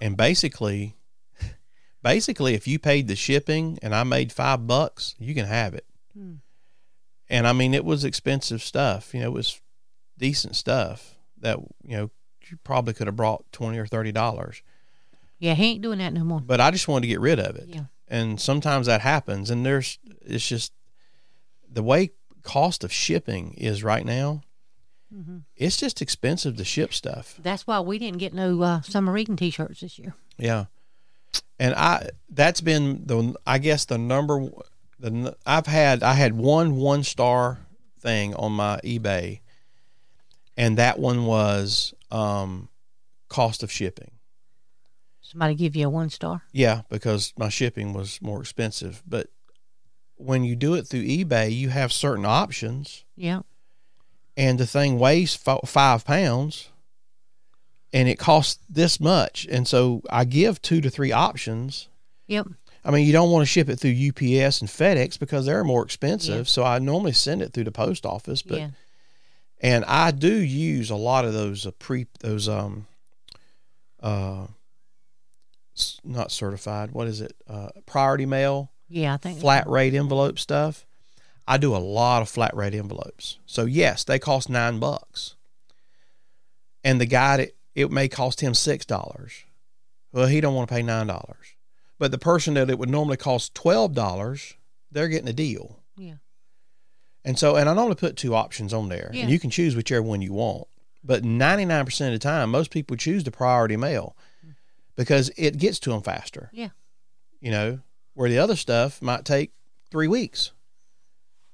and 0.00 0.16
basically, 0.16 0.96
basically, 2.02 2.54
if 2.54 2.66
you 2.68 2.78
paid 2.78 3.08
the 3.08 3.16
shipping 3.16 3.78
and 3.82 3.94
I 3.94 4.04
made 4.04 4.30
five 4.32 4.66
bucks, 4.66 5.14
you 5.18 5.34
can 5.34 5.46
have 5.46 5.74
it. 5.74 5.86
Hmm. 6.16 6.34
And 7.30 7.46
I 7.46 7.52
mean, 7.52 7.74
it 7.74 7.84
was 7.84 8.04
expensive 8.04 8.62
stuff. 8.62 9.12
You 9.12 9.20
know, 9.20 9.26
it 9.26 9.32
was 9.32 9.60
decent 10.16 10.56
stuff 10.56 11.14
that 11.40 11.58
you 11.84 11.96
know 11.96 12.10
you 12.50 12.58
probably 12.64 12.94
could 12.94 13.06
have 13.06 13.16
brought 13.16 13.44
twenty 13.52 13.78
or 13.78 13.86
thirty 13.86 14.12
dollars. 14.12 14.62
Yeah, 15.38 15.54
he 15.54 15.66
ain't 15.72 15.82
doing 15.82 15.98
that 15.98 16.12
no 16.12 16.24
more. 16.24 16.40
But 16.40 16.60
I 16.60 16.70
just 16.70 16.88
wanted 16.88 17.02
to 17.02 17.08
get 17.08 17.20
rid 17.20 17.38
of 17.38 17.56
it. 17.56 17.68
Yeah. 17.68 17.84
And 18.08 18.40
sometimes 18.40 18.86
that 18.86 19.02
happens, 19.02 19.50
and 19.50 19.64
there's 19.64 19.98
it's 20.22 20.48
just 20.48 20.72
the 21.70 21.82
way 21.82 22.10
cost 22.42 22.82
of 22.82 22.92
shipping 22.92 23.52
is 23.54 23.84
right 23.84 24.06
now. 24.06 24.40
hmm 25.12 25.38
It's 25.56 25.76
just 25.76 26.00
expensive 26.00 26.56
to 26.56 26.64
ship 26.64 26.94
stuff. 26.94 27.38
That's 27.42 27.66
why 27.66 27.80
we 27.80 27.98
didn't 27.98 28.18
get 28.18 28.32
no 28.32 28.62
uh, 28.62 28.80
summer 28.80 29.12
reading 29.12 29.36
T-shirts 29.36 29.80
this 29.80 29.98
year. 29.98 30.14
Yeah, 30.38 30.66
and 31.58 31.74
I 31.74 32.08
that's 32.30 32.62
been 32.62 33.02
the 33.06 33.34
I 33.46 33.58
guess 33.58 33.84
the 33.84 33.98
number 33.98 34.48
the 34.98 35.36
I've 35.46 35.66
had 35.66 36.02
I 36.02 36.14
had 36.14 36.34
one 36.34 36.76
one 36.76 37.02
star 37.04 37.58
thing 38.00 38.34
on 38.34 38.52
my 38.52 38.80
eBay, 38.84 39.40
and 40.56 40.76
that 40.78 40.98
one 40.98 41.24
was 41.26 41.94
um, 42.10 42.68
cost 43.28 43.62
of 43.62 43.70
shipping. 43.70 44.12
Somebody 45.20 45.54
give 45.54 45.76
you 45.76 45.86
a 45.86 45.90
one 45.90 46.08
star. 46.10 46.42
Yeah, 46.52 46.82
because 46.88 47.32
my 47.36 47.48
shipping 47.50 47.92
was 47.92 48.20
more 48.22 48.40
expensive. 48.40 49.02
But 49.06 49.28
when 50.16 50.42
you 50.42 50.56
do 50.56 50.74
it 50.74 50.86
through 50.86 51.04
eBay, 51.04 51.54
you 51.54 51.68
have 51.68 51.92
certain 51.92 52.24
options, 52.24 53.04
Yeah. 53.14 53.40
and 54.36 54.58
the 54.58 54.66
thing 54.66 54.98
weighs 54.98 55.38
f- 55.46 55.68
five 55.68 56.04
pounds, 56.04 56.70
and 57.92 58.08
it 58.08 58.18
costs 58.18 58.58
this 58.70 58.98
much. 59.00 59.46
And 59.50 59.68
so 59.68 60.02
I 60.10 60.24
give 60.24 60.62
two 60.62 60.80
to 60.80 60.88
three 60.90 61.12
options. 61.12 61.88
Yep. 62.26 62.48
I 62.88 62.90
mean, 62.90 63.06
you 63.06 63.12
don't 63.12 63.30
want 63.30 63.42
to 63.42 63.46
ship 63.46 63.68
it 63.68 63.76
through 63.76 63.90
UPS 63.90 64.62
and 64.62 64.70
FedEx 64.70 65.18
because 65.18 65.44
they're 65.44 65.62
more 65.62 65.84
expensive. 65.84 66.34
Yeah. 66.34 66.42
So 66.44 66.64
I 66.64 66.78
normally 66.78 67.12
send 67.12 67.42
it 67.42 67.52
through 67.52 67.64
the 67.64 67.70
post 67.70 68.06
office, 68.06 68.40
but 68.40 68.58
yeah. 68.58 68.70
and 69.60 69.84
I 69.84 70.10
do 70.10 70.32
use 70.32 70.88
a 70.88 70.96
lot 70.96 71.26
of 71.26 71.34
those 71.34 71.66
uh, 71.66 71.72
pre 71.72 72.06
those 72.20 72.48
um 72.48 72.86
uh 74.02 74.46
not 76.02 76.32
certified. 76.32 76.92
What 76.92 77.08
is 77.08 77.20
it? 77.20 77.34
Uh, 77.46 77.68
priority 77.84 78.24
mail, 78.24 78.72
Yeah. 78.88 79.12
I 79.12 79.18
think 79.18 79.38
flat 79.38 79.68
rate 79.68 79.92
envelope 79.92 80.38
stuff. 80.38 80.86
I 81.46 81.58
do 81.58 81.76
a 81.76 81.78
lot 81.78 82.22
of 82.22 82.30
flat 82.30 82.56
rate 82.56 82.74
envelopes. 82.74 83.38
So 83.44 83.66
yes, 83.66 84.02
they 84.02 84.18
cost 84.18 84.48
nine 84.48 84.78
bucks, 84.78 85.36
and 86.82 86.98
the 86.98 87.06
guy 87.06 87.36
that 87.36 87.50
it 87.74 87.90
may 87.90 88.08
cost 88.08 88.40
him 88.40 88.54
six 88.54 88.86
dollars. 88.86 89.44
Well, 90.10 90.26
he 90.26 90.40
don't 90.40 90.54
want 90.54 90.70
to 90.70 90.74
pay 90.74 90.82
nine 90.82 91.06
dollars, 91.06 91.54
but 91.98 92.10
the 92.10 92.18
person 92.18 92.54
that 92.54 92.70
it 92.70 92.78
would 92.78 92.88
normally 92.90 93.16
cost 93.16 93.54
twelve 93.54 93.94
dollars, 93.94 94.54
they're 94.90 95.08
getting 95.08 95.28
a 95.28 95.32
deal. 95.32 95.80
Yeah. 95.96 96.14
And 97.24 97.38
so, 97.38 97.56
and 97.56 97.68
I 97.68 97.74
normally 97.74 97.96
put 97.96 98.16
two 98.16 98.34
options 98.34 98.72
on 98.72 98.88
there, 98.88 99.10
Yeah. 99.12 99.22
and 99.22 99.30
you 99.30 99.38
can 99.38 99.50
choose 99.50 99.74
whichever 99.76 100.02
one 100.02 100.22
you 100.22 100.32
want. 100.32 100.66
But 101.04 101.22
99% 101.22 102.06
of 102.06 102.12
the 102.12 102.18
time, 102.18 102.50
most 102.50 102.70
people 102.70 102.96
choose 102.96 103.22
the 103.24 103.30
priority 103.30 103.76
mail 103.76 104.16
because 104.96 105.30
it 105.36 105.58
gets 105.58 105.78
to 105.80 105.90
them 105.90 106.02
faster. 106.02 106.50
Yeah. 106.52 106.70
You 107.40 107.50
know, 107.50 107.80
where 108.14 108.28
the 108.30 108.38
other 108.38 108.56
stuff 108.56 109.00
might 109.02 109.24
take 109.24 109.52
three 109.90 110.08
weeks. 110.08 110.52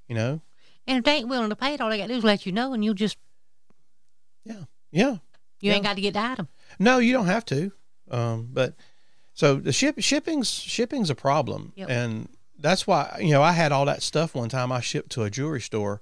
You 0.09 0.15
know? 0.15 0.41
And 0.87 0.99
if 0.99 1.05
they 1.05 1.17
ain't 1.17 1.29
willing 1.29 1.51
to 1.51 1.57
pay 1.57 1.75
it, 1.75 1.81
all 1.81 1.89
they 1.91 1.99
got 1.99 2.05
to 2.09 2.13
do 2.13 2.19
is 2.19 2.25
let 2.25 2.47
you 2.47 2.53
know, 2.53 2.73
and 2.73 2.85
you'll 2.85 2.95
just 2.95 3.17
Yeah. 4.45 4.65
Yeah. 4.91 5.11
You 5.61 5.71
Yeah. 5.71 5.73
ain't 5.75 5.85
got 5.85 5.97
to 5.97 6.03
get 6.03 6.15
the 6.15 6.21
item. 6.21 6.49
No, 6.79 6.99
you 6.99 7.13
don't 7.13 7.27
have 7.27 7.45
to. 7.47 7.73
Um, 8.11 8.49
but 8.53 8.75
So 9.35 9.57
the 9.57 9.73
ship 9.73 9.97
shipping's 9.99 10.51
shipping's 10.51 11.11
a 11.11 11.15
problem, 11.15 11.73
Yep. 11.77 11.91
and 11.91 12.29
that's 12.59 12.87
why 12.87 13.19
you 13.21 13.31
know 13.33 13.43
I 13.43 13.53
had 13.53 13.73
all 13.73 13.85
that 13.87 14.03
stuff 14.03 14.35
one 14.35 14.49
time. 14.49 14.71
I 14.73 14.81
shipped 14.81 15.11
to 15.13 15.23
a 15.25 15.31
jewelry 15.31 15.61
store, 15.61 16.01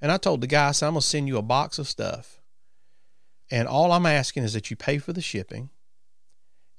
and 0.00 0.12
I 0.12 0.18
told 0.18 0.42
the 0.42 0.46
guy, 0.46 0.68
I 0.68 0.72
said, 0.72 0.86
"I'm 0.88 0.92
gonna 0.92 1.02
send 1.02 1.26
you 1.26 1.38
a 1.38 1.42
box 1.42 1.78
of 1.78 1.88
stuff, 1.88 2.40
and 3.50 3.66
all 3.66 3.90
I'm 3.90 4.06
asking 4.06 4.44
is 4.44 4.52
that 4.52 4.70
you 4.70 4.76
pay 4.76 4.98
for 4.98 5.12
the 5.14 5.22
shipping, 5.22 5.70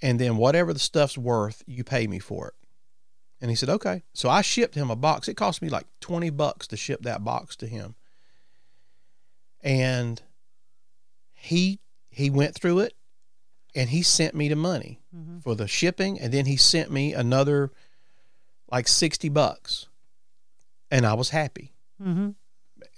and 0.02 0.20
then 0.20 0.38
whatever 0.38 0.74
the 0.74 0.80
stuff's 0.80 1.18
worth, 1.18 1.64
you 1.66 1.84
pay 1.84 2.06
me 2.06 2.20
for 2.20 2.50
it." 2.50 2.54
And 3.42 3.50
he 3.50 3.56
said, 3.56 3.70
"Okay." 3.70 4.04
So 4.14 4.30
I 4.30 4.42
shipped 4.42 4.76
him 4.76 4.92
a 4.92 4.96
box. 4.96 5.28
It 5.28 5.34
cost 5.36 5.62
me 5.62 5.70
like 5.70 5.88
twenty 6.00 6.30
bucks 6.30 6.68
to 6.68 6.78
ship 6.78 7.02
that 7.02 7.24
box 7.24 7.56
to 7.58 7.68
him, 7.68 7.96
and 9.62 10.22
he 11.34 11.80
he 12.10 12.30
went 12.30 12.54
through 12.56 12.80
it, 12.80 12.94
and 13.76 13.90
he 13.90 14.02
sent 14.02 14.34
me 14.34 14.48
the 14.50 14.56
money 14.56 15.00
Mhm. 15.16 15.44
for 15.44 15.54
the 15.56 15.68
shipping 15.68 16.20
and 16.20 16.34
then 16.34 16.46
he 16.46 16.56
sent 16.58 16.90
me 16.92 17.14
another 17.14 17.72
like 18.72 18.88
60 18.88 19.30
bucks 19.30 19.88
and 20.90 21.06
i 21.06 21.14
was 21.14 21.30
happy 21.30 21.74
Mm-hmm. 22.02 22.30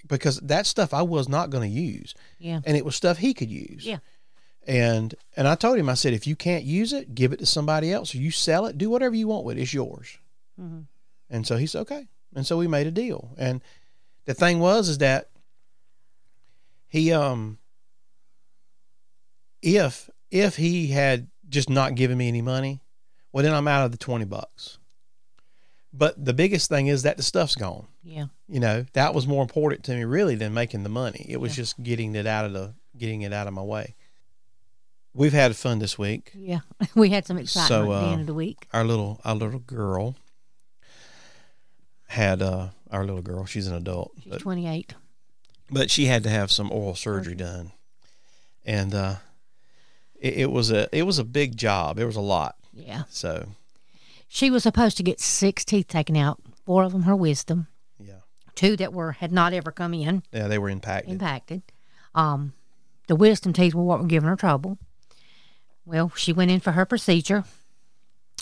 because 0.08 0.40
that 0.42 0.66
stuff 0.66 0.94
i 0.94 1.02
was 1.02 1.28
not 1.30 1.50
going 1.50 1.70
to 1.70 1.76
use 1.82 2.16
Yeah. 2.40 2.62
and 2.66 2.76
it 2.78 2.86
was 2.86 2.96
stuff 2.96 3.18
he 3.18 3.34
could 3.34 3.50
use 3.52 3.86
Yeah. 3.86 4.00
and 4.66 5.14
and 5.36 5.48
i 5.48 5.56
told 5.56 5.78
him 5.78 5.90
i 5.90 5.94
said 5.96 6.14
if 6.14 6.26
you 6.28 6.36
can't 6.36 6.64
use 6.64 6.94
it 6.94 7.14
give 7.16 7.34
it 7.34 7.40
to 7.40 7.46
somebody 7.46 7.92
else 7.92 8.14
or 8.16 8.18
you 8.20 8.32
sell 8.32 8.66
it 8.66 8.78
do 8.78 8.90
whatever 8.90 9.16
you 9.16 9.28
want 9.28 9.46
with 9.46 9.58
it 9.58 9.62
it's 9.62 9.74
yours 9.74 10.18
Mm-hmm. 10.60 10.82
and 11.30 11.46
so 11.46 11.58
he 11.58 11.68
said 11.68 11.82
okay 11.82 12.08
and 12.36 12.46
so 12.46 12.58
we 12.58 12.68
made 12.68 12.88
a 12.88 12.92
deal 12.92 13.36
and 13.38 13.62
the 14.26 14.34
thing 14.34 14.60
was 14.60 14.90
is 14.90 14.98
that 15.00 15.30
he 16.88 17.12
um 17.12 17.60
if 19.62 20.10
if 20.32 20.56
he 20.58 20.88
had 20.88 21.28
just 21.50 21.70
not 21.70 21.96
given 21.96 22.18
me 22.18 22.28
any 22.28 22.42
money 22.42 22.82
well 23.32 23.44
then 23.44 23.54
i'm 23.54 23.68
out 23.68 23.86
of 23.86 23.92
the 23.92 23.98
20 23.98 24.26
bucks 24.26 24.78
but 25.94 26.24
the 26.24 26.34
biggest 26.34 26.70
thing 26.70 26.88
is 26.88 27.04
that 27.04 27.18
the 27.18 27.24
stuff's 27.24 27.56
gone 27.56 27.88
Yeah. 28.04 28.26
you 28.48 28.60
know 28.60 28.86
that 28.94 29.14
was 29.14 29.26
more 29.28 29.42
important 29.42 29.84
to 29.86 29.96
me 29.96 30.04
really 30.04 30.36
than 30.36 30.54
making 30.54 30.84
the 30.84 30.90
money 30.90 31.26
it 31.30 31.38
was 31.38 31.52
Yeah. 31.54 31.64
just 31.64 31.82
getting 31.82 32.16
it 32.16 32.28
out 32.28 32.46
of 32.46 32.54
the 32.54 32.74
getting 32.98 33.22
it 33.22 33.32
out 33.34 33.48
of 33.48 33.54
my 33.54 33.62
way 33.62 33.96
we've 35.14 35.34
had 35.34 35.56
fun 35.56 35.80
this 35.80 35.98
week 35.98 36.32
Yeah. 36.36 36.60
We 36.96 37.10
had 37.10 37.26
some 37.26 37.38
excitement 37.38 37.70
So, 37.70 37.94
at 37.94 38.00
the 38.02 38.08
uh, 38.08 38.12
end 38.12 38.22
of 38.22 38.28
the 38.28 38.34
week. 38.34 38.68
our 38.74 38.84
little 38.84 39.22
our 39.24 39.36
little 39.36 39.60
girl 39.60 40.16
had 42.10 42.42
uh 42.42 42.70
our 42.92 43.06
little 43.06 43.22
girl 43.22 43.46
she's 43.46 43.68
an 43.68 43.76
adult 43.76 44.12
She's 44.22 44.32
but, 44.34 44.42
28. 44.42 44.94
but 45.70 45.92
she 45.92 46.06
had 46.06 46.24
to 46.24 46.30
have 46.30 46.52
some 46.52 46.72
oral 46.72 46.96
surgery 46.96 47.36
done 47.36 47.72
and 48.66 48.94
uh 48.94 49.16
it, 50.20 50.34
it 50.40 50.52
was 50.52 50.72
a 50.72 50.88
it 50.98 51.04
was 51.04 51.20
a 51.20 51.24
big 51.24 51.56
job 51.58 52.00
it 52.00 52.06
was 52.06 52.16
a 52.16 52.22
lot 52.22 52.56
Yeah. 52.74 53.04
so 53.10 53.48
She 54.28 54.50
was 54.52 54.64
supposed 54.64 54.98
to 54.98 55.04
get 55.04 55.20
six 55.20 55.64
teeth 55.66 55.88
taken 55.88 56.16
out, 56.18 56.40
four 56.66 56.84
of 56.84 56.92
them 56.92 57.04
her 57.04 57.16
wisdom, 57.16 57.68
yeah 58.00 58.22
two 58.56 58.76
that 58.78 58.94
were 58.94 59.14
had 59.14 59.32
not 59.32 59.54
ever 59.54 59.72
come 59.72 59.94
in, 59.94 60.24
yeah 60.32 60.48
they 60.48 60.58
were 60.58 60.70
impacted 60.70 61.12
impacted. 61.14 61.62
Um, 62.16 62.54
the 63.08 63.16
wisdom 63.16 63.54
teeth 63.54 63.74
were 63.76 63.84
what 63.84 64.00
were 64.00 64.08
giving 64.08 64.28
her 64.30 64.36
trouble. 64.36 64.78
Well, 65.86 66.12
she 66.16 66.34
went 66.34 66.52
in 66.52 66.60
for 66.60 66.72
her 66.74 66.86
procedure. 66.86 67.46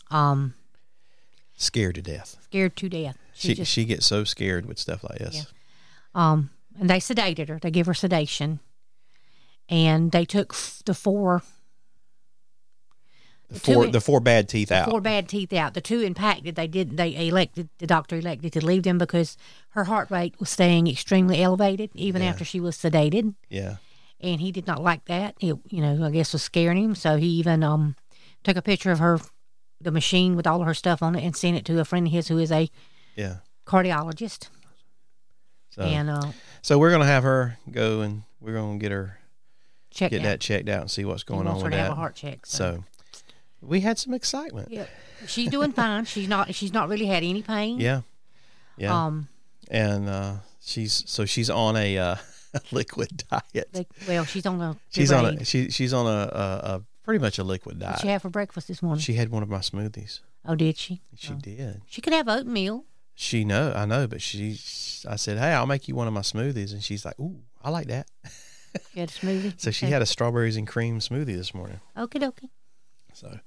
Um, 0.09 0.53
scared 1.57 1.95
to 1.95 2.01
death 2.01 2.37
scared 2.45 2.75
to 2.77 2.89
death. 2.89 3.17
She, 3.33 3.49
she 3.49 3.53
just 3.55 3.71
she 3.71 3.85
gets 3.85 4.05
so 4.05 4.23
scared 4.23 4.65
with 4.65 4.79
stuff 4.79 5.03
like 5.03 5.19
this 5.19 5.35
Yeah. 5.35 5.43
um, 6.15 6.49
and 6.79 6.89
they 6.89 6.99
sedated 6.99 7.49
her. 7.49 7.59
They 7.59 7.71
give 7.71 7.85
her 7.87 7.93
sedation, 7.93 8.59
and 9.69 10.11
they 10.11 10.25
took 10.25 10.53
f- 10.53 10.81
the 10.85 10.93
four 10.93 11.43
the 13.49 13.59
four 13.59 13.85
in- 13.85 13.91
the 13.91 14.01
four 14.01 14.19
bad 14.19 14.49
teeth 14.49 14.71
out 14.71 14.89
four 14.89 15.01
bad 15.01 15.27
teeth 15.29 15.53
out. 15.53 15.73
The 15.73 15.81
two 15.81 16.01
impacted. 16.01 16.55
They 16.55 16.67
did. 16.67 16.97
They 16.97 17.27
elected. 17.27 17.69
The 17.77 17.87
doctor 17.87 18.17
elected 18.17 18.53
to 18.53 18.65
leave 18.65 18.83
them 18.83 18.97
because 18.97 19.37
her 19.69 19.83
heart 19.85 20.09
rate 20.11 20.35
was 20.39 20.49
staying 20.49 20.87
extremely 20.87 21.41
elevated 21.41 21.91
even 21.93 22.21
Yeah. 22.21 22.29
after 22.29 22.43
she 22.45 22.59
was 22.59 22.75
sedated, 22.77 23.35
yeah 23.49 23.77
and 24.21 24.39
he 24.41 24.51
did 24.51 24.65
not 24.65 24.81
like 24.81 25.05
that. 25.05 25.35
It, 25.41 25.57
you 25.69 25.81
know, 25.81 26.03
I 26.05 26.09
guess 26.09 26.31
was 26.33 26.41
scaring 26.41 26.77
him. 26.81 26.95
So 26.95 27.17
he 27.17 27.27
even 27.27 27.63
um 27.63 27.95
took 28.43 28.55
a 28.57 28.61
picture 28.61 28.91
of 28.91 28.99
her, 28.99 29.19
the 29.81 29.91
machine 29.91 30.35
with 30.35 30.47
all 30.47 30.61
of 30.61 30.67
her 30.67 30.73
stuff 30.73 31.03
on 31.03 31.15
it, 31.15 31.23
and 31.23 31.35
sent 31.35 31.57
it 31.57 31.65
to 31.65 31.79
a 31.79 31.85
friend 31.85 32.07
of 32.07 32.13
his 32.13 32.29
who 32.29 32.37
is 32.39 32.51
a 32.51 32.69
yeah 33.15 33.37
cardiologist. 33.67 34.47
so 35.69 35.81
and 35.83 36.09
uh, 36.09 36.31
so 36.61 36.79
we're 36.79 36.91
gonna 36.91 37.05
have 37.05 37.23
her 37.23 37.57
go 37.69 38.01
and 38.01 38.23
we're 38.39 38.53
gonna 38.53 38.77
get 38.79 38.91
her 38.91 39.19
check 39.91 40.11
get 40.11 40.21
out. 40.21 40.23
that 40.23 40.39
checked 40.39 40.69
out 40.69 40.81
and 40.81 40.91
see 40.91 41.05
what's 41.05 41.23
going 41.23 41.45
on 41.47 41.57
her 41.57 41.63
with 41.63 41.71
to 41.73 41.77
that 41.77 41.83
have 41.83 41.91
a 41.91 41.95
heart 41.95 42.15
check. 42.15 42.45
So. 42.45 42.57
so 42.57 42.83
we 43.67 43.81
had 43.81 43.97
some 43.97 44.13
excitement 44.13 44.69
yeah, 44.71 44.85
she's 45.27 45.49
doing 45.49 45.71
fine. 45.71 46.05
She's 46.05 46.27
not. 46.27 46.53
She's 46.55 46.73
not 46.73 46.89
really 46.89 47.05
had 47.07 47.23
any 47.23 47.41
pain. 47.41 47.79
yeah 47.79 48.01
yeah 48.77 49.05
Um. 49.05 49.27
and 49.69 50.09
uh, 50.09 50.33
she's 50.61 51.03
so 51.07 51.25
she's 51.25 51.49
on 51.49 51.75
a 51.77 51.97
uh, 51.97 52.15
liquid 52.71 53.23
diet. 53.29 53.87
Well, 54.07 54.25
she's 54.25 54.45
on 54.45 54.61
a. 54.61 54.77
she's 54.89 55.11
on 55.11 55.25
a 55.25 55.45
she 55.45 55.69
she's 55.69 55.93
on 55.93 56.05
a, 56.07 56.09
a, 56.09 56.75
a 56.75 56.81
pretty 57.03 57.19
much 57.19 57.39
a 57.39 57.43
liquid 57.43 57.79
diet. 57.79 57.95
did 57.97 58.01
she 58.01 58.07
have 58.09 58.21
for 58.21 58.29
breakfast 58.29 58.67
this 58.67 58.81
morning? 58.81 59.01
She 59.01 59.13
had 59.13 59.29
one 59.29 59.43
of 59.43 59.49
my 59.49 59.59
smoothies. 59.59 60.19
oh, 60.45 60.55
did 60.55 60.77
she? 60.77 61.01
She 61.15 61.33
Oh. 61.33 61.37
did. 61.37 61.81
She 61.87 62.01
could 62.01 62.13
have 62.13 62.27
oatmeal. 62.27 62.85
She 63.15 63.45
know 63.45 63.71
I 63.75 63.85
know, 63.85 64.07
but 64.07 64.21
she 64.21 64.59
I 65.09 65.15
said, 65.15 65.37
hey, 65.37 65.53
I'll 65.53 65.67
make 65.67 65.87
you 65.87 65.95
one 65.95 66.07
of 66.07 66.13
my 66.13 66.21
smoothies, 66.21 66.73
and 66.73 66.83
she's 66.83 67.05
like, 67.05 67.17
ooh, 67.19 67.39
I 67.63 67.69
like 67.69 67.87
that. 67.87 68.07
She 68.93 68.99
had 68.99 69.09
a 69.09 69.11
smoothie. 69.13 69.53
So 69.61 69.71
she 69.71 69.85
had 69.85 70.01
a 70.01 70.05
strawberries 70.05 70.57
and 70.57 70.67
cream 70.67 70.99
smoothie 70.99 71.37
this 71.37 71.53
morning. 71.53 71.79
Okay, 71.97 72.19
dokie. 72.19 72.49
So 73.15 73.39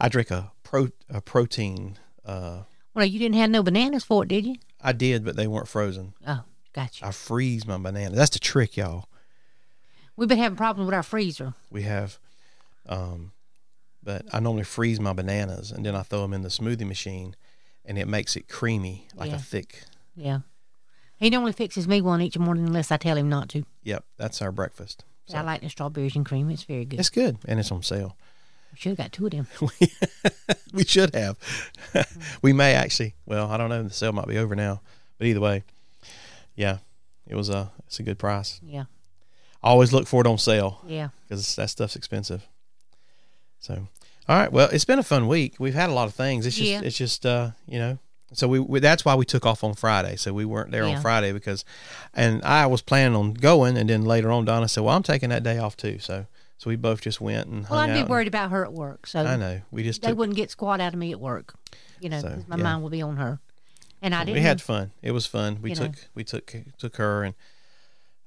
I 0.00 0.08
drink 0.08 0.30
a 0.30 0.52
pro 0.62 0.88
a 1.08 1.20
protein. 1.20 1.96
Uh, 2.24 2.62
Well, 2.94 3.04
you 3.06 3.18
didn't 3.18 3.36
have 3.36 3.50
no 3.50 3.62
bananas 3.62 4.04
for 4.04 4.22
it, 4.24 4.28
did 4.28 4.46
you? 4.46 4.56
I 4.82 4.92
did, 4.92 5.24
but 5.24 5.36
they 5.36 5.46
weren't 5.46 5.68
frozen. 5.68 6.14
Oh, 6.26 6.42
gotcha. 6.72 7.06
I 7.06 7.10
freeze 7.12 7.66
my 7.66 7.78
banana. 7.78 8.14
That's 8.14 8.30
the 8.30 8.38
trick, 8.38 8.76
y'all. 8.76 9.08
We've 10.16 10.28
been 10.28 10.38
having 10.38 10.56
problems 10.56 10.86
with 10.86 10.94
our 10.94 11.02
freezer. 11.02 11.54
we 11.70 11.82
have 11.82 12.18
um 12.88 13.32
but 14.02 14.24
i 14.32 14.38
normally 14.38 14.62
freeze 14.62 15.00
my 15.00 15.12
bananas 15.12 15.72
and 15.72 15.84
then 15.84 15.96
i 15.96 16.02
throw 16.02 16.22
them 16.22 16.32
in 16.32 16.42
the 16.42 16.48
smoothie 16.48 16.86
machine 16.86 17.34
and 17.84 17.98
it 17.98 18.06
makes 18.06 18.36
it 18.36 18.48
creamy 18.48 19.08
like 19.16 19.30
Yeah. 19.30 19.36
a 19.36 19.38
thick 19.40 19.82
Yeah. 20.14 20.38
He 21.18 21.28
normally 21.30 21.52
fixes 21.52 21.88
me 21.88 22.00
one 22.00 22.20
each 22.22 22.38
morning 22.38 22.64
unless 22.66 22.92
I 22.92 22.96
tell 22.98 23.16
him 23.16 23.28
not 23.28 23.48
to. 23.50 23.64
yep 23.82 24.04
that's 24.16 24.40
our 24.40 24.52
breakfast 24.52 25.04
I 25.34 25.40
like 25.42 25.60
the 25.62 25.68
strawberries 25.68 26.14
and 26.14 26.24
cream. 26.24 26.48
It's 26.50 26.62
very 26.62 26.84
good. 26.84 27.00
it's 27.00 27.10
good 27.10 27.38
and 27.48 27.58
it's 27.58 27.72
on 27.72 27.82
sale 27.82 28.16
We 28.76 28.80
should 28.80 28.90
have 28.90 28.98
got 28.98 29.12
two 29.12 29.24
of 29.24 29.32
them. 29.32 29.46
we 30.74 30.84
should 30.84 31.14
have 31.14 31.38
we 32.42 32.52
may 32.52 32.74
actually 32.74 33.14
well 33.24 33.50
i 33.50 33.56
don't 33.56 33.70
know 33.70 33.82
the 33.82 33.88
sale 33.90 34.12
might 34.12 34.26
be 34.28 34.36
over 34.36 34.54
now 34.54 34.82
but 35.16 35.26
either 35.26 35.40
way 35.40 35.62
yeah 36.56 36.78
it 37.26 37.34
was 37.34 37.48
a 37.48 37.70
it's 37.86 37.98
a 37.98 38.02
good 38.02 38.18
price 38.18 38.60
Yeah. 38.62 38.84
I 39.62 39.68
always 39.70 39.94
look 39.94 40.06
for 40.06 40.20
it 40.20 40.26
on 40.26 40.36
sale 40.36 40.82
Yeah. 40.86 41.08
because 41.26 41.56
that 41.56 41.70
stuff's 41.70 41.96
expensive 41.96 42.46
so 43.60 43.88
all 44.28 44.36
right 44.38 44.52
well 44.52 44.68
it's 44.70 44.84
been 44.84 44.98
a 44.98 45.02
fun 45.02 45.26
week 45.26 45.54
we've 45.58 45.74
had 45.74 45.88
a 45.88 45.94
lot 45.94 46.06
of 46.08 46.14
things 46.14 46.44
it's 46.44 46.56
just 46.56 46.68
Yeah. 46.70 46.82
it's 46.82 46.98
just 46.98 47.24
uh 47.24 47.52
you 47.66 47.78
know 47.78 47.98
so 48.34 48.46
we, 48.46 48.58
we 48.60 48.80
that's 48.80 49.06
why 49.06 49.14
we 49.14 49.24
took 49.24 49.46
off 49.46 49.64
on 49.64 49.72
friday 49.72 50.16
so 50.16 50.34
we 50.34 50.44
weren't 50.44 50.70
there 50.70 50.86
Yeah. 50.86 50.96
on 50.96 51.00
friday 51.02 51.32
because 51.32 51.64
and 52.12 52.42
i 52.42 52.66
was 52.66 52.82
planning 52.82 53.16
on 53.16 53.32
going 53.32 53.78
and 53.78 53.88
then 53.88 54.04
later 54.04 54.30
on 54.30 54.44
donna 54.44 54.68
said 54.68 54.82
well 54.84 54.94
i'm 54.94 55.02
taking 55.02 55.30
that 55.30 55.42
day 55.42 55.56
off 55.58 55.78
too 55.78 55.98
so 55.98 56.26
so 56.58 56.70
we 56.70 56.76
both 56.76 57.00
just 57.00 57.20
went 57.20 57.48
and 57.48 57.68
Well, 57.68 57.78
I'd 57.78 57.92
be 57.92 58.02
worried 58.04 58.28
about 58.28 58.50
her 58.50 58.64
at 58.64 58.72
work. 58.72 59.06
So 59.06 59.20
i 59.20 59.36
know 59.36 59.60
we 59.70 59.82
just 59.82 60.02
they 60.02 60.08
took, 60.08 60.18
wouldn't 60.18 60.36
get 60.36 60.50
squat 60.50 60.80
out 60.80 60.92
of 60.94 60.98
me 60.98 61.12
at 61.12 61.20
work. 61.20 61.54
You 62.00 62.08
know, 62.10 62.20
So, 62.20 62.44
my 62.48 62.56
yeah. 62.56 62.62
mind 62.62 62.82
will 62.82 62.90
be 62.90 63.02
on 63.02 63.16
her. 63.16 63.40
And 64.02 64.14
I 64.14 64.24
didn't. 64.24 64.34
we 64.34 64.40
had 64.42 64.60
fun 64.60 64.92
it 65.02 65.12
was 65.12 65.26
fun 65.26 65.58
we 65.62 65.74
took 65.74 65.92
know. 65.92 65.98
we 66.14 66.22
took 66.24 66.54
took 66.78 66.96
her 66.96 67.24
and 67.24 67.34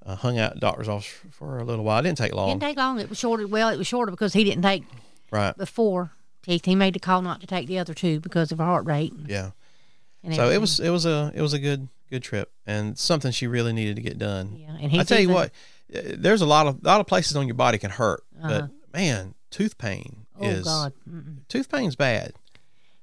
uh, 0.06 0.16
hung 0.16 0.40
out 0.40 0.54
at 0.54 0.60
doctor's 0.60 0.90
office 0.90 1.14
for 1.32 1.60
a 1.60 1.64
little 1.64 1.86
while 1.86 2.00
it 2.00 2.04
didn't 2.04 2.18
take 2.18 2.34
long 2.34 2.50
didn't 2.50 2.62
take 2.62 2.78
long. 2.78 3.00
It 3.00 3.10
was 3.10 3.18
shorter. 3.20 3.46
Well, 3.48 3.70
it 3.70 3.78
was 3.78 3.86
shorter 3.88 4.12
because 4.12 4.34
he 4.34 4.44
didn't 4.44 4.64
take 4.64 4.84
right 5.32 5.56
before 5.58 6.12
teeth. 6.42 6.66
He 6.66 6.76
made 6.76 6.94
the 6.96 7.00
call 7.00 7.22
not 7.22 7.42
to 7.42 7.48
take 7.48 7.68
the 7.68 7.78
other 7.78 7.94
two 7.94 8.20
because 8.20 8.52
of 8.52 8.58
her 8.58 8.66
heart 8.66 8.86
rate. 8.86 9.14
yeah 9.28 9.52
And 10.24 10.34
so 10.36 10.50
it 10.50 10.60
was 10.60 10.80
it 10.80 10.90
was 10.90 11.06
a 11.06 11.32
it 11.36 11.42
was 11.42 11.54
a 11.54 11.60
good 11.60 11.88
good 12.10 12.24
trip 12.24 12.52
and 12.66 12.98
something 12.98 13.32
she 13.32 13.46
really 13.46 13.72
needed 13.74 13.96
to 13.96 14.02
get 14.02 14.18
done 14.18 14.56
Yeah, 14.58 14.76
and 14.82 15.00
I 15.00 15.04
tell 15.04 15.20
you 15.20 15.30
what, 15.30 15.52
there's 15.90 16.42
a 16.42 16.46
lot 16.46 16.68
of 16.68 16.76
a 16.84 16.88
lot 16.88 17.00
of 17.02 17.08
places 17.08 17.36
on 17.36 17.48
your 17.48 17.56
body 17.56 17.78
can 17.78 17.92
hurt, 17.92 18.24
Uh-huh. 18.42 18.48
but 18.62 18.70
man, 18.94 19.34
tooth 19.50 19.78
pain 19.78 20.26
Oh 20.40 20.46
is 20.48 20.64
God. 20.64 20.94
Mm-mm. 21.10 21.40
tooth 21.48 21.70
pain's 21.70 21.96
bad. 21.96 22.34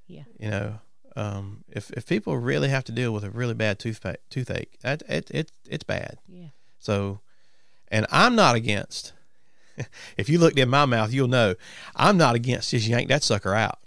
Yeah. 0.06 0.22
You 0.38 0.50
know, 0.50 0.78
um, 1.16 1.64
if 1.68 1.90
if 1.92 2.06
people 2.06 2.36
really 2.36 2.68
have 2.68 2.84
to 2.84 2.92
deal 2.92 3.12
with 3.12 3.24
a 3.24 3.30
really 3.30 3.54
bad 3.54 3.78
tooth 3.78 4.04
toothache, 4.30 4.78
that 4.82 5.02
it, 5.08 5.30
it 5.30 5.52
it's 5.68 5.84
bad. 5.84 6.18
Yeah. 6.28 6.48
So, 6.78 7.20
and 7.88 8.06
I'm 8.10 8.34
not 8.36 8.54
against. 8.54 9.12
if 10.16 10.28
you 10.28 10.38
looked 10.38 10.58
in 10.58 10.68
my 10.68 10.84
mouth, 10.86 11.12
you'll 11.12 11.28
know 11.28 11.54
I'm 11.96 12.16
not 12.16 12.34
against 12.34 12.70
just 12.70 12.86
yank 12.86 13.08
that 13.08 13.22
sucker 13.24 13.54
out. 13.54 13.78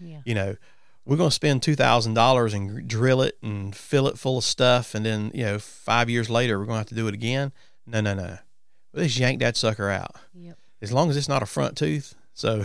Yeah. 0.00 0.20
You 0.24 0.34
know, 0.34 0.56
we're 1.04 1.16
going 1.16 1.30
to 1.30 1.34
spend 1.34 1.62
two 1.62 1.76
thousand 1.76 2.14
dollars 2.14 2.54
and 2.54 2.88
drill 2.88 3.20
it 3.22 3.36
and 3.42 3.74
fill 3.76 4.08
it 4.08 4.18
full 4.18 4.38
of 4.38 4.44
stuff, 4.44 4.94
and 4.94 5.04
then 5.04 5.30
you 5.34 5.44
know, 5.44 5.58
five 5.58 6.08
years 6.08 6.28
later, 6.30 6.58
we're 6.58 6.64
going 6.66 6.76
to 6.76 6.80
have 6.80 6.86
to 6.88 6.94
do 6.94 7.06
it 7.08 7.14
again. 7.14 7.52
No, 7.88 8.00
no, 8.02 8.14
no. 8.14 8.38
Let's 8.92 9.18
yank 9.18 9.40
that 9.40 9.56
sucker 9.56 9.88
out. 9.90 10.16
Yep. 10.34 10.58
As 10.82 10.92
long 10.92 11.10
as 11.10 11.16
it's 11.16 11.28
not 11.28 11.42
a 11.42 11.46
front 11.46 11.76
tooth. 11.76 12.14
So 12.34 12.64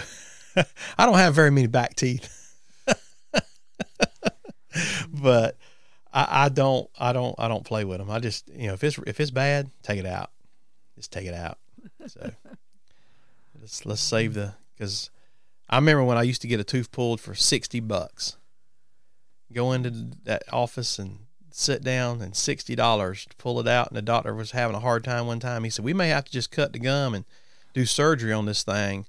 I 0.98 1.06
don't 1.06 1.18
have 1.18 1.34
very 1.34 1.50
many 1.50 1.68
back 1.68 1.96
teeth. 1.96 2.30
but 5.08 5.58
I, 6.14 6.46
I, 6.46 6.50
don't, 6.50 6.90
I 7.00 7.14
don't, 7.14 7.36
I 7.38 7.48
don't 7.48 7.64
play 7.64 7.86
with 7.86 8.00
them. 8.00 8.12
I 8.12 8.20
just, 8.20 8.50
you 8.50 8.68
know, 8.68 8.74
if 8.74 8.84
it's 8.84 8.98
if 9.08 9.20
it's 9.20 9.32
bad, 9.32 9.72
take 9.82 10.00
it 10.00 10.06
out. 10.06 10.30
Just 10.96 11.12
take 11.12 11.26
it 11.26 11.34
out. 11.34 11.58
So 12.08 12.32
let's 13.60 13.86
let's 13.86 14.02
save 14.02 14.34
the 14.34 14.54
because 14.76 15.10
I 15.70 15.78
remember 15.78 16.04
when 16.04 16.18
I 16.18 16.24
used 16.24 16.42
to 16.42 16.48
get 16.48 16.60
a 16.60 16.64
tooth 16.64 16.92
pulled 16.92 17.22
for 17.22 17.34
sixty 17.34 17.80
bucks. 17.80 18.38
Go 19.52 19.72
into 19.72 20.12
that 20.24 20.44
office 20.52 21.00
and 21.00 21.20
sit 21.56 21.84
down 21.84 22.20
and 22.22 22.36
sixty 22.36 22.76
dollars 22.76 23.26
to 23.30 23.36
pull 23.38 23.60
it 23.60 23.68
out, 23.68 23.88
and 23.88 23.96
the 23.96 24.02
doctor 24.02 24.34
was 24.34 24.52
having 24.52 24.76
a 24.76 24.80
hard 24.80 25.04
time 25.04 25.28
one 25.28 25.40
time. 25.40 25.64
He 25.64 25.70
said 25.70 25.86
we 25.86 25.94
may 25.94 26.10
have 26.10 26.26
to 26.26 26.32
just 26.32 26.52
cut 26.52 26.74
the 26.74 26.80
gum 26.80 27.14
and 27.14 27.26
do 27.74 27.86
surgery 27.86 28.34
on 28.34 28.46
this 28.46 28.64
thing, 28.64 29.06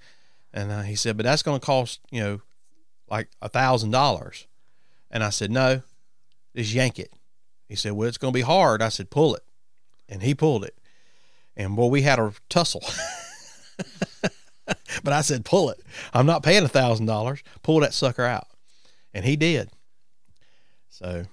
and 0.52 0.70
uh, 0.70 0.83
he 0.83 0.94
said, 0.94 1.16
but 1.16 1.24
that's 1.24 1.42
going 1.42 1.59
to 1.59 1.66
cost 1.66 2.00
you 2.11 2.20
know 2.20 2.42
like 3.09 3.28
a 3.40 3.48
thousand 3.48 3.90
dollars, 3.92 4.46
and 5.11 5.24
I 5.24 5.30
said 5.30 5.50
no, 5.50 5.83
just 6.54 6.74
yank 6.74 6.98
it. 6.98 7.12
He 7.68 7.76
said, 7.76 7.92
well, 7.92 8.09
it's 8.09 8.18
going 8.18 8.33
to 8.33 8.38
be 8.38 8.42
hard. 8.42 8.83
I 8.83 8.90
said, 8.90 9.09
pull 9.09 9.35
it, 9.35 9.42
and 10.07 10.22
he 10.22 10.35
pulled 10.35 10.64
it, 10.64 10.76
and 11.57 11.74
boy, 11.74 11.87
we 11.87 12.02
had 12.02 12.18
a 12.18 12.33
tussle. 12.50 12.83
but 15.02 15.12
I 15.14 15.22
said, 15.22 15.46
pull 15.46 15.70
it. 15.70 15.80
I'm 16.12 16.26
not 16.26 16.42
paying 16.42 16.62
a 16.62 16.68
thousand 16.68 17.07
dollars. 17.07 17.42
Pull 17.62 17.80
that 17.80 17.94
sucker 17.94 18.24
out, 18.24 18.48
and 19.14 19.24
he 19.24 19.35
did. 19.35 19.70
So. 20.90 21.24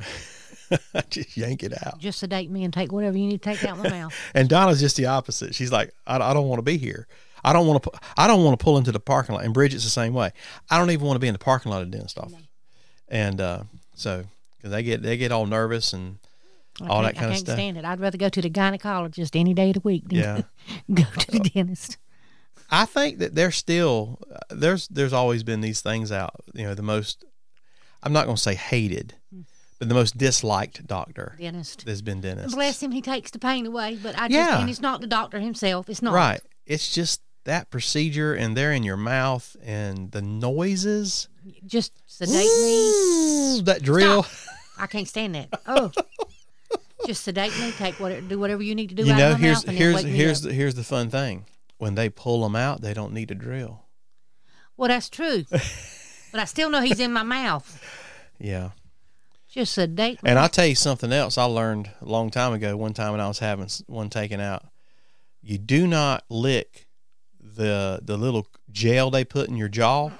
just 1.10 1.36
yank 1.36 1.62
it 1.62 1.72
out. 1.86 1.98
Just 1.98 2.18
sedate 2.20 2.50
me 2.50 2.64
and 2.64 2.72
take 2.72 2.92
whatever 2.92 3.16
you 3.16 3.26
need 3.26 3.42
to 3.42 3.50
take 3.54 3.64
out 3.64 3.78
my 3.78 3.88
mouth. 3.90 4.14
And 4.34 4.48
Donna's 4.48 4.80
just 4.80 4.96
the 4.96 5.06
opposite. 5.06 5.54
She's 5.54 5.70
like, 5.72 5.92
I, 6.06 6.16
I 6.16 6.32
don't 6.34 6.48
want 6.48 6.58
to 6.58 6.62
be 6.62 6.78
here. 6.78 7.06
I 7.44 7.52
don't 7.52 7.66
want 7.66 7.82
to. 7.82 7.90
I 8.16 8.26
don't 8.26 8.44
want 8.44 8.58
to 8.58 8.62
pull 8.64 8.78
into 8.78 8.92
the 8.92 9.00
parking 9.00 9.34
lot. 9.34 9.44
And 9.44 9.52
Bridget's 9.52 9.84
the 9.84 9.90
same 9.90 10.14
way. 10.14 10.30
I 10.70 10.78
don't 10.78 10.90
even 10.90 11.06
want 11.06 11.16
to 11.16 11.20
be 11.20 11.26
in 11.28 11.32
the 11.34 11.38
parking 11.40 11.72
lot 11.72 11.82
of 11.82 11.90
the 11.90 11.96
dentist 11.96 12.16
office. 12.18 12.36
And 13.08 13.40
uh, 13.40 13.64
so, 13.96 14.24
because 14.56 14.70
they 14.70 14.82
get 14.84 15.02
they 15.02 15.16
get 15.16 15.32
all 15.32 15.46
nervous 15.46 15.92
and 15.92 16.18
I 16.80 16.86
all 16.86 17.02
that 17.02 17.14
can't- 17.14 17.16
kind 17.16 17.24
I 17.26 17.28
of 17.28 17.32
can't 17.32 17.46
stuff. 17.46 17.56
stand 17.56 17.76
it. 17.78 17.84
I'd 17.84 18.00
rather 18.00 18.16
go 18.16 18.28
to 18.28 18.40
the 18.40 18.48
gynecologist 18.48 19.38
any 19.38 19.54
day 19.54 19.68
of 19.70 19.74
the 19.74 19.80
week 19.80 20.08
than 20.08 20.18
Yeah. 20.18 20.42
go 20.94 21.02
to 21.02 21.30
the 21.32 21.40
dentist. 21.40 21.98
I 22.70 22.86
think 22.86 23.18
that 23.18 23.34
there's 23.34 23.56
still 23.56 24.20
uh, 24.32 24.38
there's 24.48 24.86
there's 24.88 25.12
always 25.12 25.42
been 25.42 25.60
these 25.62 25.80
things 25.80 26.10
out. 26.12 26.36
You 26.54 26.62
know, 26.64 26.74
the 26.74 26.82
most 26.82 27.24
I'm 28.04 28.12
not 28.12 28.24
going 28.26 28.36
to 28.36 28.42
say 28.42 28.54
hated, 28.54 29.14
but 29.32 29.42
the 29.88 29.94
most 29.94 30.16
disliked 30.16 30.86
doctor 30.86 31.36
Dentist. 31.38 31.84
There's 31.84 32.02
been 32.02 32.20
dentist. 32.20 32.54
Bless 32.54 32.82
him, 32.82 32.92
he 32.92 33.02
takes 33.02 33.30
the 33.30 33.38
pain 33.38 33.66
away. 33.66 33.98
But 34.02 34.16
I 34.18 34.28
just 34.28 34.32
Yeah. 34.32 34.60
and 34.60 34.70
it's 34.70 34.80
not 34.80 35.00
the 35.00 35.06
doctor 35.06 35.40
himself. 35.40 35.88
It's 35.88 36.02
not 36.02 36.14
Right. 36.14 36.40
It's 36.66 36.92
just 36.92 37.20
that 37.44 37.70
procedure, 37.70 38.34
and 38.34 38.56
they're 38.56 38.72
in 38.72 38.84
your 38.84 38.96
mouth, 38.96 39.56
and 39.64 40.12
the 40.12 40.22
noises. 40.22 41.28
Just 41.66 41.92
sedate 42.06 42.34
me. 42.36 43.60
That 43.64 43.80
drill. 43.82 44.26
I 44.78 44.86
can't 44.86 45.08
stand 45.08 45.34
that. 45.34 45.48
Oh, 45.66 45.90
just 47.06 47.24
sedate 47.24 47.56
me. 47.58 47.72
Take 47.72 47.98
whatever, 47.98 48.20
do 48.20 48.38
whatever 48.38 48.62
you 48.62 48.74
need 48.74 48.90
to 48.90 48.94
do 48.94 49.04
You 49.04 49.12
out 49.12 49.18
know, 49.18 49.34
here's 49.34 49.62
here's 49.64 49.94
then 49.96 50.04
wake 50.04 50.04
me 50.06 50.10
here's 50.12 50.42
the, 50.42 50.52
here's 50.52 50.74
the 50.74 50.84
fun 50.84 51.10
thing. 51.10 51.46
When 51.78 51.96
they 51.96 52.08
pull 52.08 52.42
them 52.42 52.54
out, 52.54 52.80
they 52.80 52.94
don't 52.94 53.12
need 53.12 53.30
a 53.32 53.34
drill. 53.34 53.82
Well, 54.76 54.88
that's 54.88 55.08
true. 55.08 55.44
but 55.50 56.40
I 56.40 56.44
still 56.44 56.70
know 56.70 56.80
he's 56.80 57.00
in 57.00 57.12
my 57.12 57.24
mouth. 57.24 57.82
Yeah. 58.38 58.70
Just 59.52 59.76
a 59.76 59.86
date. 59.86 60.18
And 60.24 60.38
I'll 60.38 60.48
tell 60.48 60.66
you 60.66 60.74
something 60.74 61.12
else 61.12 61.36
I 61.36 61.44
learned 61.44 61.90
a 62.00 62.06
long 62.06 62.30
time 62.30 62.52
ago, 62.54 62.74
one 62.76 62.94
time 62.94 63.12
when 63.12 63.20
I 63.20 63.28
was 63.28 63.38
having 63.38 63.68
one 63.86 64.08
taken 64.08 64.40
out. 64.40 64.64
You 65.42 65.58
do 65.58 65.86
not 65.86 66.24
lick 66.30 66.88
the 67.38 68.00
the 68.02 68.16
little 68.16 68.46
gel 68.70 69.10
they 69.10 69.24
put 69.24 69.48
in 69.48 69.56
your 69.56 69.68
jaw. 69.68 70.10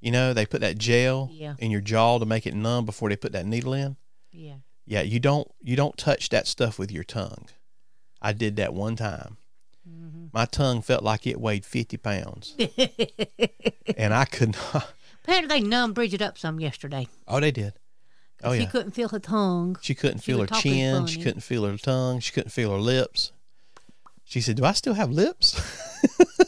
You 0.00 0.12
know, 0.12 0.32
they 0.32 0.46
put 0.46 0.60
that 0.60 0.78
gel 0.78 1.28
Yeah. 1.32 1.54
in 1.58 1.72
your 1.72 1.80
jaw 1.80 2.18
to 2.20 2.26
make 2.26 2.46
it 2.46 2.54
numb 2.54 2.84
before 2.84 3.08
they 3.08 3.16
put 3.16 3.32
that 3.32 3.46
needle 3.46 3.72
in. 3.74 3.96
yeah. 4.30 4.56
Yeah, 4.86 5.02
you 5.02 5.20
don't 5.20 5.46
you 5.60 5.76
don't 5.76 5.98
touch 5.98 6.30
that 6.30 6.46
stuff 6.46 6.78
with 6.78 6.90
your 6.90 7.04
tongue. 7.04 7.48
I 8.22 8.32
did 8.32 8.56
that 8.56 8.72
one 8.72 8.96
time. 8.96 9.36
Mm-hmm. 9.86 10.26
My 10.32 10.46
tongue 10.46 10.80
felt 10.80 11.02
like 11.02 11.26
it 11.26 11.38
weighed 11.40 11.66
fifty 11.66 11.96
pounds, 11.98 12.54
and 13.96 14.14
I 14.14 14.24
could 14.24 14.54
not. 14.72 14.94
Apparently, 15.24 15.60
they 15.60 15.66
numbed 15.66 15.94
Bridget 15.94 16.22
up 16.22 16.38
some 16.38 16.58
yesterday. 16.58 17.06
Oh, 17.26 17.38
they 17.40 17.50
did. 17.50 17.74
Oh 18.44 18.54
she 18.56 18.66
couldn't 18.66 18.92
feel 18.92 19.08
her 19.08 19.18
tongue. 19.18 19.76
she 19.80 19.94
couldn't 19.94 20.18
she 20.18 20.32
feel 20.32 20.40
her 20.40 20.46
chin. 20.46 21.06
She 21.06 21.20
couldn't 21.22 21.40
feel 21.40 21.64
her 21.64 21.76
tongue. 21.76 22.20
She 22.20 22.32
couldn't 22.32 22.50
feel 22.50 22.70
her 22.72 22.78
lips. 22.78 23.32
She 24.24 24.40
said, 24.40 24.56
"Do 24.56 24.64
I 24.64 24.72
still 24.72 24.94
have 24.94 25.10
lips?" 25.10 25.58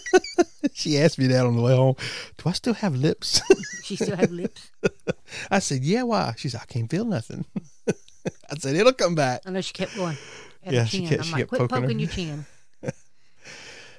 she 0.75 0.99
asked 0.99 1.19
me 1.19 1.27
that 1.29 1.47
on 1.47 1.57
the 1.57 1.63
way 1.63 1.75
home. 1.75 1.97
Do 2.37 2.49
I 2.49 2.53
still 2.53 2.75
have 2.75 2.95
lips? 2.95 3.41
She 3.83 3.97
still 3.97 4.17
had 4.17 4.31
lips. 4.31 4.71
I 5.51 5.59
said, 5.59 5.83
"Yeah." 5.83 6.05
Why? 6.05 6.35
She 6.37 6.49
said, 6.49 6.61
"I 6.63 6.67
can't 6.67 6.89
feel 6.89 7.05
nothing." 7.05 7.45
I 7.89 8.57
said, 8.57 8.77
"It'll 8.77 8.93
come 8.93 9.17
back." 9.17 9.43
I 9.47 9.51
know 9.51 9.61
she 9.63 9.73
kept 9.73 9.97
going. 9.97 10.17
Yeah, 10.65 10.85
she 10.85 11.05
kept- 11.09 11.23
I'm 11.23 11.27
she 11.27 11.33
like, 11.33 11.41
kept 11.49 11.51
poking 11.51 11.77
her." 11.77 11.83
poking 11.83 11.99
your 11.99 12.09
chin. 12.09 12.47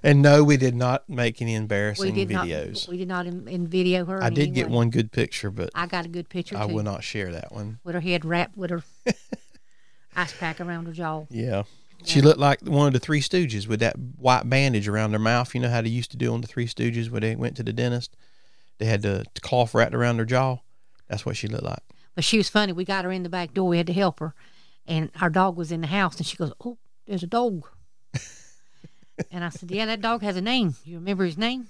And 0.04 0.22
no, 0.22 0.44
we 0.44 0.58
did 0.58 0.76
not 0.76 1.08
make 1.08 1.42
any 1.42 1.52
We 1.52 1.56
embarrassing 1.58 2.16
did 2.16 2.30
videos. 2.30 2.88
not. 2.88 2.92
We 2.92 2.98
did 2.98 3.08
not 3.08 3.28
in, 3.28 3.48
in 3.48 3.68
video 3.68 4.06
her. 4.06 4.22
I 4.24 4.30
did 4.30 4.48
any 4.48 4.52
get 4.52 4.70
one 4.70 4.90
good 4.90 5.12
picture, 5.12 5.52
but 5.52 5.70
I 5.76 5.86
got 5.86 6.06
a 6.06 6.10
good 6.10 6.28
picture 6.28 6.58
I 6.58 6.66
too. 6.68 6.74
will 6.74 6.84
not 6.84 7.04
share 7.04 7.32
that 7.32 7.52
one. 7.52 7.80
With 7.84 7.94
her 7.96 8.02
head 8.02 8.26
wrapped 8.26 8.58
with 8.58 8.72
her 8.72 8.84
ice 10.16 10.34
pack 10.38 10.60
around 10.60 10.86
her 10.88 10.92
jaw. 10.92 11.26
Yeah. 11.30 11.64
She 12.04 12.20
looked 12.22 12.40
like 12.40 12.62
one 12.62 12.88
of 12.88 12.94
the 12.94 13.00
Three 13.00 13.22
Stooges 13.22 13.68
with 13.68 13.80
that 13.82 13.96
white 14.18 14.50
bandage 14.50 14.88
around 14.88 15.12
their 15.12 15.20
mouth. 15.20 15.54
You 15.54 15.62
know 15.62 15.70
how 15.70 15.82
they 15.82 15.90
used 15.90 16.10
to 16.12 16.18
do 16.18 16.34
on 16.34 16.42
the 16.42 16.48
Three 16.48 16.66
Stooges 16.66 17.12
when 17.12 17.22
they 17.22 17.36
went 17.36 17.56
to 17.58 17.64
the 17.64 17.74
dentist? 17.74 18.18
They 18.80 18.86
had 18.86 19.04
the 19.04 19.26
cloth 19.42 19.76
wrapped 19.76 19.94
around 19.94 20.18
their 20.18 20.26
jaw. 20.26 20.58
That's 21.08 21.28
what 21.28 21.38
she 21.38 21.48
looked 21.48 21.64
like. 21.64 21.84
But 22.16 22.24
she 22.24 22.38
was 22.38 22.50
funny. 22.50 22.74
We 22.74 22.86
got 22.86 23.06
her 23.06 23.12
in 23.12 23.22
the 23.22 23.30
back 23.30 23.54
door. 23.54 23.70
We 23.70 23.78
had 23.78 23.86
to 23.88 23.94
help 23.94 24.20
her, 24.20 24.34
and 24.88 25.12
our 25.22 25.30
dog 25.30 25.56
was 25.56 25.72
in 25.72 25.82
the 25.82 25.88
house. 25.88 26.18
And 26.18 26.26
she 26.26 26.36
goes, 26.38 26.52
"Oh, 26.66 26.78
there's 27.06 27.22
a 27.24 27.28
dog." 27.28 27.68
and 29.32 29.44
I 29.44 29.50
said, 29.50 29.70
"Yeah, 29.72 29.86
that 29.88 30.02
dog 30.02 30.22
has 30.24 30.36
a 30.38 30.42
name. 30.42 30.76
You 30.86 30.98
remember 30.98 31.26
his 31.26 31.38
name?" 31.38 31.68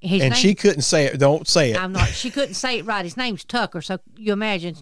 His 0.00 0.22
and 0.22 0.32
name, 0.32 0.40
she 0.40 0.54
couldn't 0.54 0.82
say 0.82 1.06
it. 1.06 1.18
Don't 1.18 1.46
say 1.48 1.70
it. 1.72 1.78
I'm 1.80 1.92
not. 1.92 2.08
She 2.08 2.30
couldn't 2.30 2.54
say 2.54 2.78
it 2.78 2.84
right. 2.84 3.04
His 3.04 3.16
name's 3.16 3.44
Tucker. 3.44 3.80
So 3.80 3.98
you 4.16 4.32
imagine. 4.32 4.76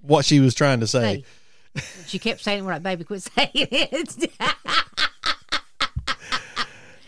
what 0.00 0.24
she 0.24 0.40
was 0.40 0.54
trying 0.54 0.80
to 0.80 0.86
say. 0.86 1.24
Hey, 1.74 1.82
she 2.06 2.18
kept 2.18 2.40
saying 2.40 2.64
right, 2.64 2.82
baby. 2.82 3.04
Quit 3.04 3.22
saying 3.22 3.50
it. 3.54 4.30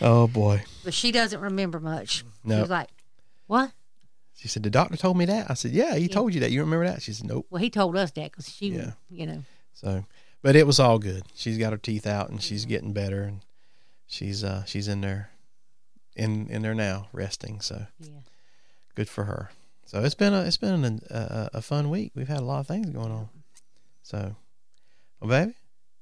Oh, 0.02 0.26
boy. 0.26 0.62
but 0.82 0.94
she 0.94 1.12
doesn't 1.12 1.40
remember 1.40 1.78
much. 1.78 2.24
No. 2.42 2.54
She 2.56 2.60
was 2.62 2.70
like, 2.70 2.88
"What?" 3.46 3.72
She 4.34 4.48
said, 4.48 4.62
The 4.62 4.70
doctor 4.70 4.96
told 4.96 5.18
me 5.18 5.26
that. 5.26 5.50
I 5.50 5.54
said, 5.54 5.72
Yeah, 5.72 5.96
he 5.96 6.08
told 6.08 6.32
you 6.32 6.40
that. 6.40 6.50
You 6.50 6.60
remember 6.60 6.86
that? 6.86 7.02
She 7.02 7.12
said, 7.12 7.26
Nope. 7.26 7.46
Well, 7.50 7.60
he 7.60 7.68
told 7.68 7.94
us 7.96 8.10
that 8.12 8.30
because 8.30 8.48
she, 8.48 8.68
Yeah. 8.68 8.92
you 9.10 9.26
know, 9.26 9.42
So, 9.74 10.06
but 10.40 10.56
it 10.56 10.66
was 10.66 10.80
all 10.80 10.98
good. 10.98 11.24
She's 11.34 11.58
got 11.58 11.72
her 11.72 11.76
teeth 11.78 12.06
out 12.06 12.30
and 12.30 12.40
she's 12.42 12.64
getting 12.64 12.94
better 12.94 13.22
and 13.24 13.40
she's 14.10 14.44
uh 14.44 14.64
she's 14.66 14.88
in 14.88 15.00
there 15.00 15.30
in 16.16 16.48
in 16.50 16.60
there 16.62 16.74
now 16.74 17.08
resting. 17.12 17.60
So 17.60 17.86
yeah. 17.98 18.20
good 18.94 19.08
for 19.08 19.24
her. 19.24 19.50
So 19.86 20.02
it's 20.04 20.14
been 20.14 20.34
a 20.34 20.42
it's 20.42 20.56
been 20.58 20.84
an, 20.84 21.00
a 21.08 21.50
a 21.54 21.62
fun 21.62 21.88
week. 21.88 22.12
We've 22.14 22.28
had 22.28 22.38
a 22.40 22.44
lot 22.44 22.60
of 22.60 22.66
things 22.66 22.90
going 22.90 23.10
on. 23.12 23.28
So, 24.02 24.34
well, 25.20 25.30
baby, 25.30 25.54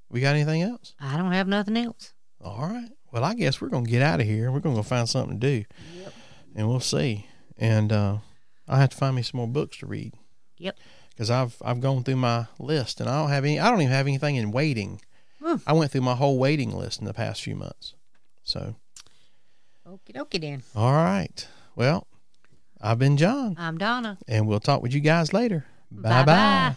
we 0.09 0.21
got 0.21 0.35
anything 0.35 0.63
else? 0.63 0.95
I 1.01 1.17
don't 1.17 1.33
have 1.33 1.47
nothing 1.49 1.77
else. 1.77 2.13
All 2.41 2.67
right. 2.69 2.89
Well, 3.13 3.25
I 3.25 3.35
guess 3.35 3.61
we're 3.61 3.69
gonna 3.69 3.87
get 3.87 4.03
out 4.03 4.21
of 4.21 4.27
here. 4.27 4.51
We're 4.51 4.61
gonna 4.61 4.77
go 4.77 4.83
find 4.83 5.09
something 5.09 5.39
to 5.39 5.47
do, 5.47 5.65
Yep. 5.97 6.13
and 6.57 6.69
we'll 6.69 6.81
see. 6.81 7.27
And 7.59 7.93
uh, 7.93 8.19
I 8.67 8.79
have 8.81 8.91
to 8.91 8.97
find 8.97 9.17
me 9.17 9.23
some 9.23 9.39
more 9.39 9.49
books 9.49 9.79
to 9.79 9.87
read 9.87 10.15
Yep. 10.59 10.77
because 11.11 11.31
I've 11.31 11.57
I've 11.63 11.81
gone 11.81 12.05
through 12.05 12.17
my 12.17 12.47
list 12.59 13.01
and 13.01 13.09
I 13.11 13.21
don't 13.21 13.31
have 13.31 13.45
any. 13.45 13.59
I 13.59 13.71
don't 13.71 13.81
even 13.81 13.93
have 13.93 14.07
anything 14.07 14.37
in 14.37 14.53
waiting. 14.53 15.01
Hmm. 15.43 15.57
I 15.67 15.73
went 15.73 15.91
through 15.93 16.01
my 16.03 16.15
whole 16.15 16.39
waiting 16.39 16.73
list 16.73 16.99
in 17.01 17.05
the 17.07 17.15
past 17.15 17.43
few 17.43 17.57
months. 17.57 17.95
So, 18.49 18.75
Okie 19.87 20.15
dokie 20.17 20.41
then. 20.41 20.63
all 20.75 20.93
right. 20.95 21.47
Well, 21.77 22.07
I've 22.81 22.99
been 22.99 23.19
John, 23.19 23.57
I'm 23.59 23.77
Donna. 23.77 24.17
and 24.27 24.49
we'll 24.49 24.59
talk 24.61 24.81
with 24.83 24.95
you 24.95 25.01
guys 25.01 25.35
later. 25.35 25.67
Bye 25.91 26.25
Bye-bye. 26.25 26.75
bye. 26.75 26.77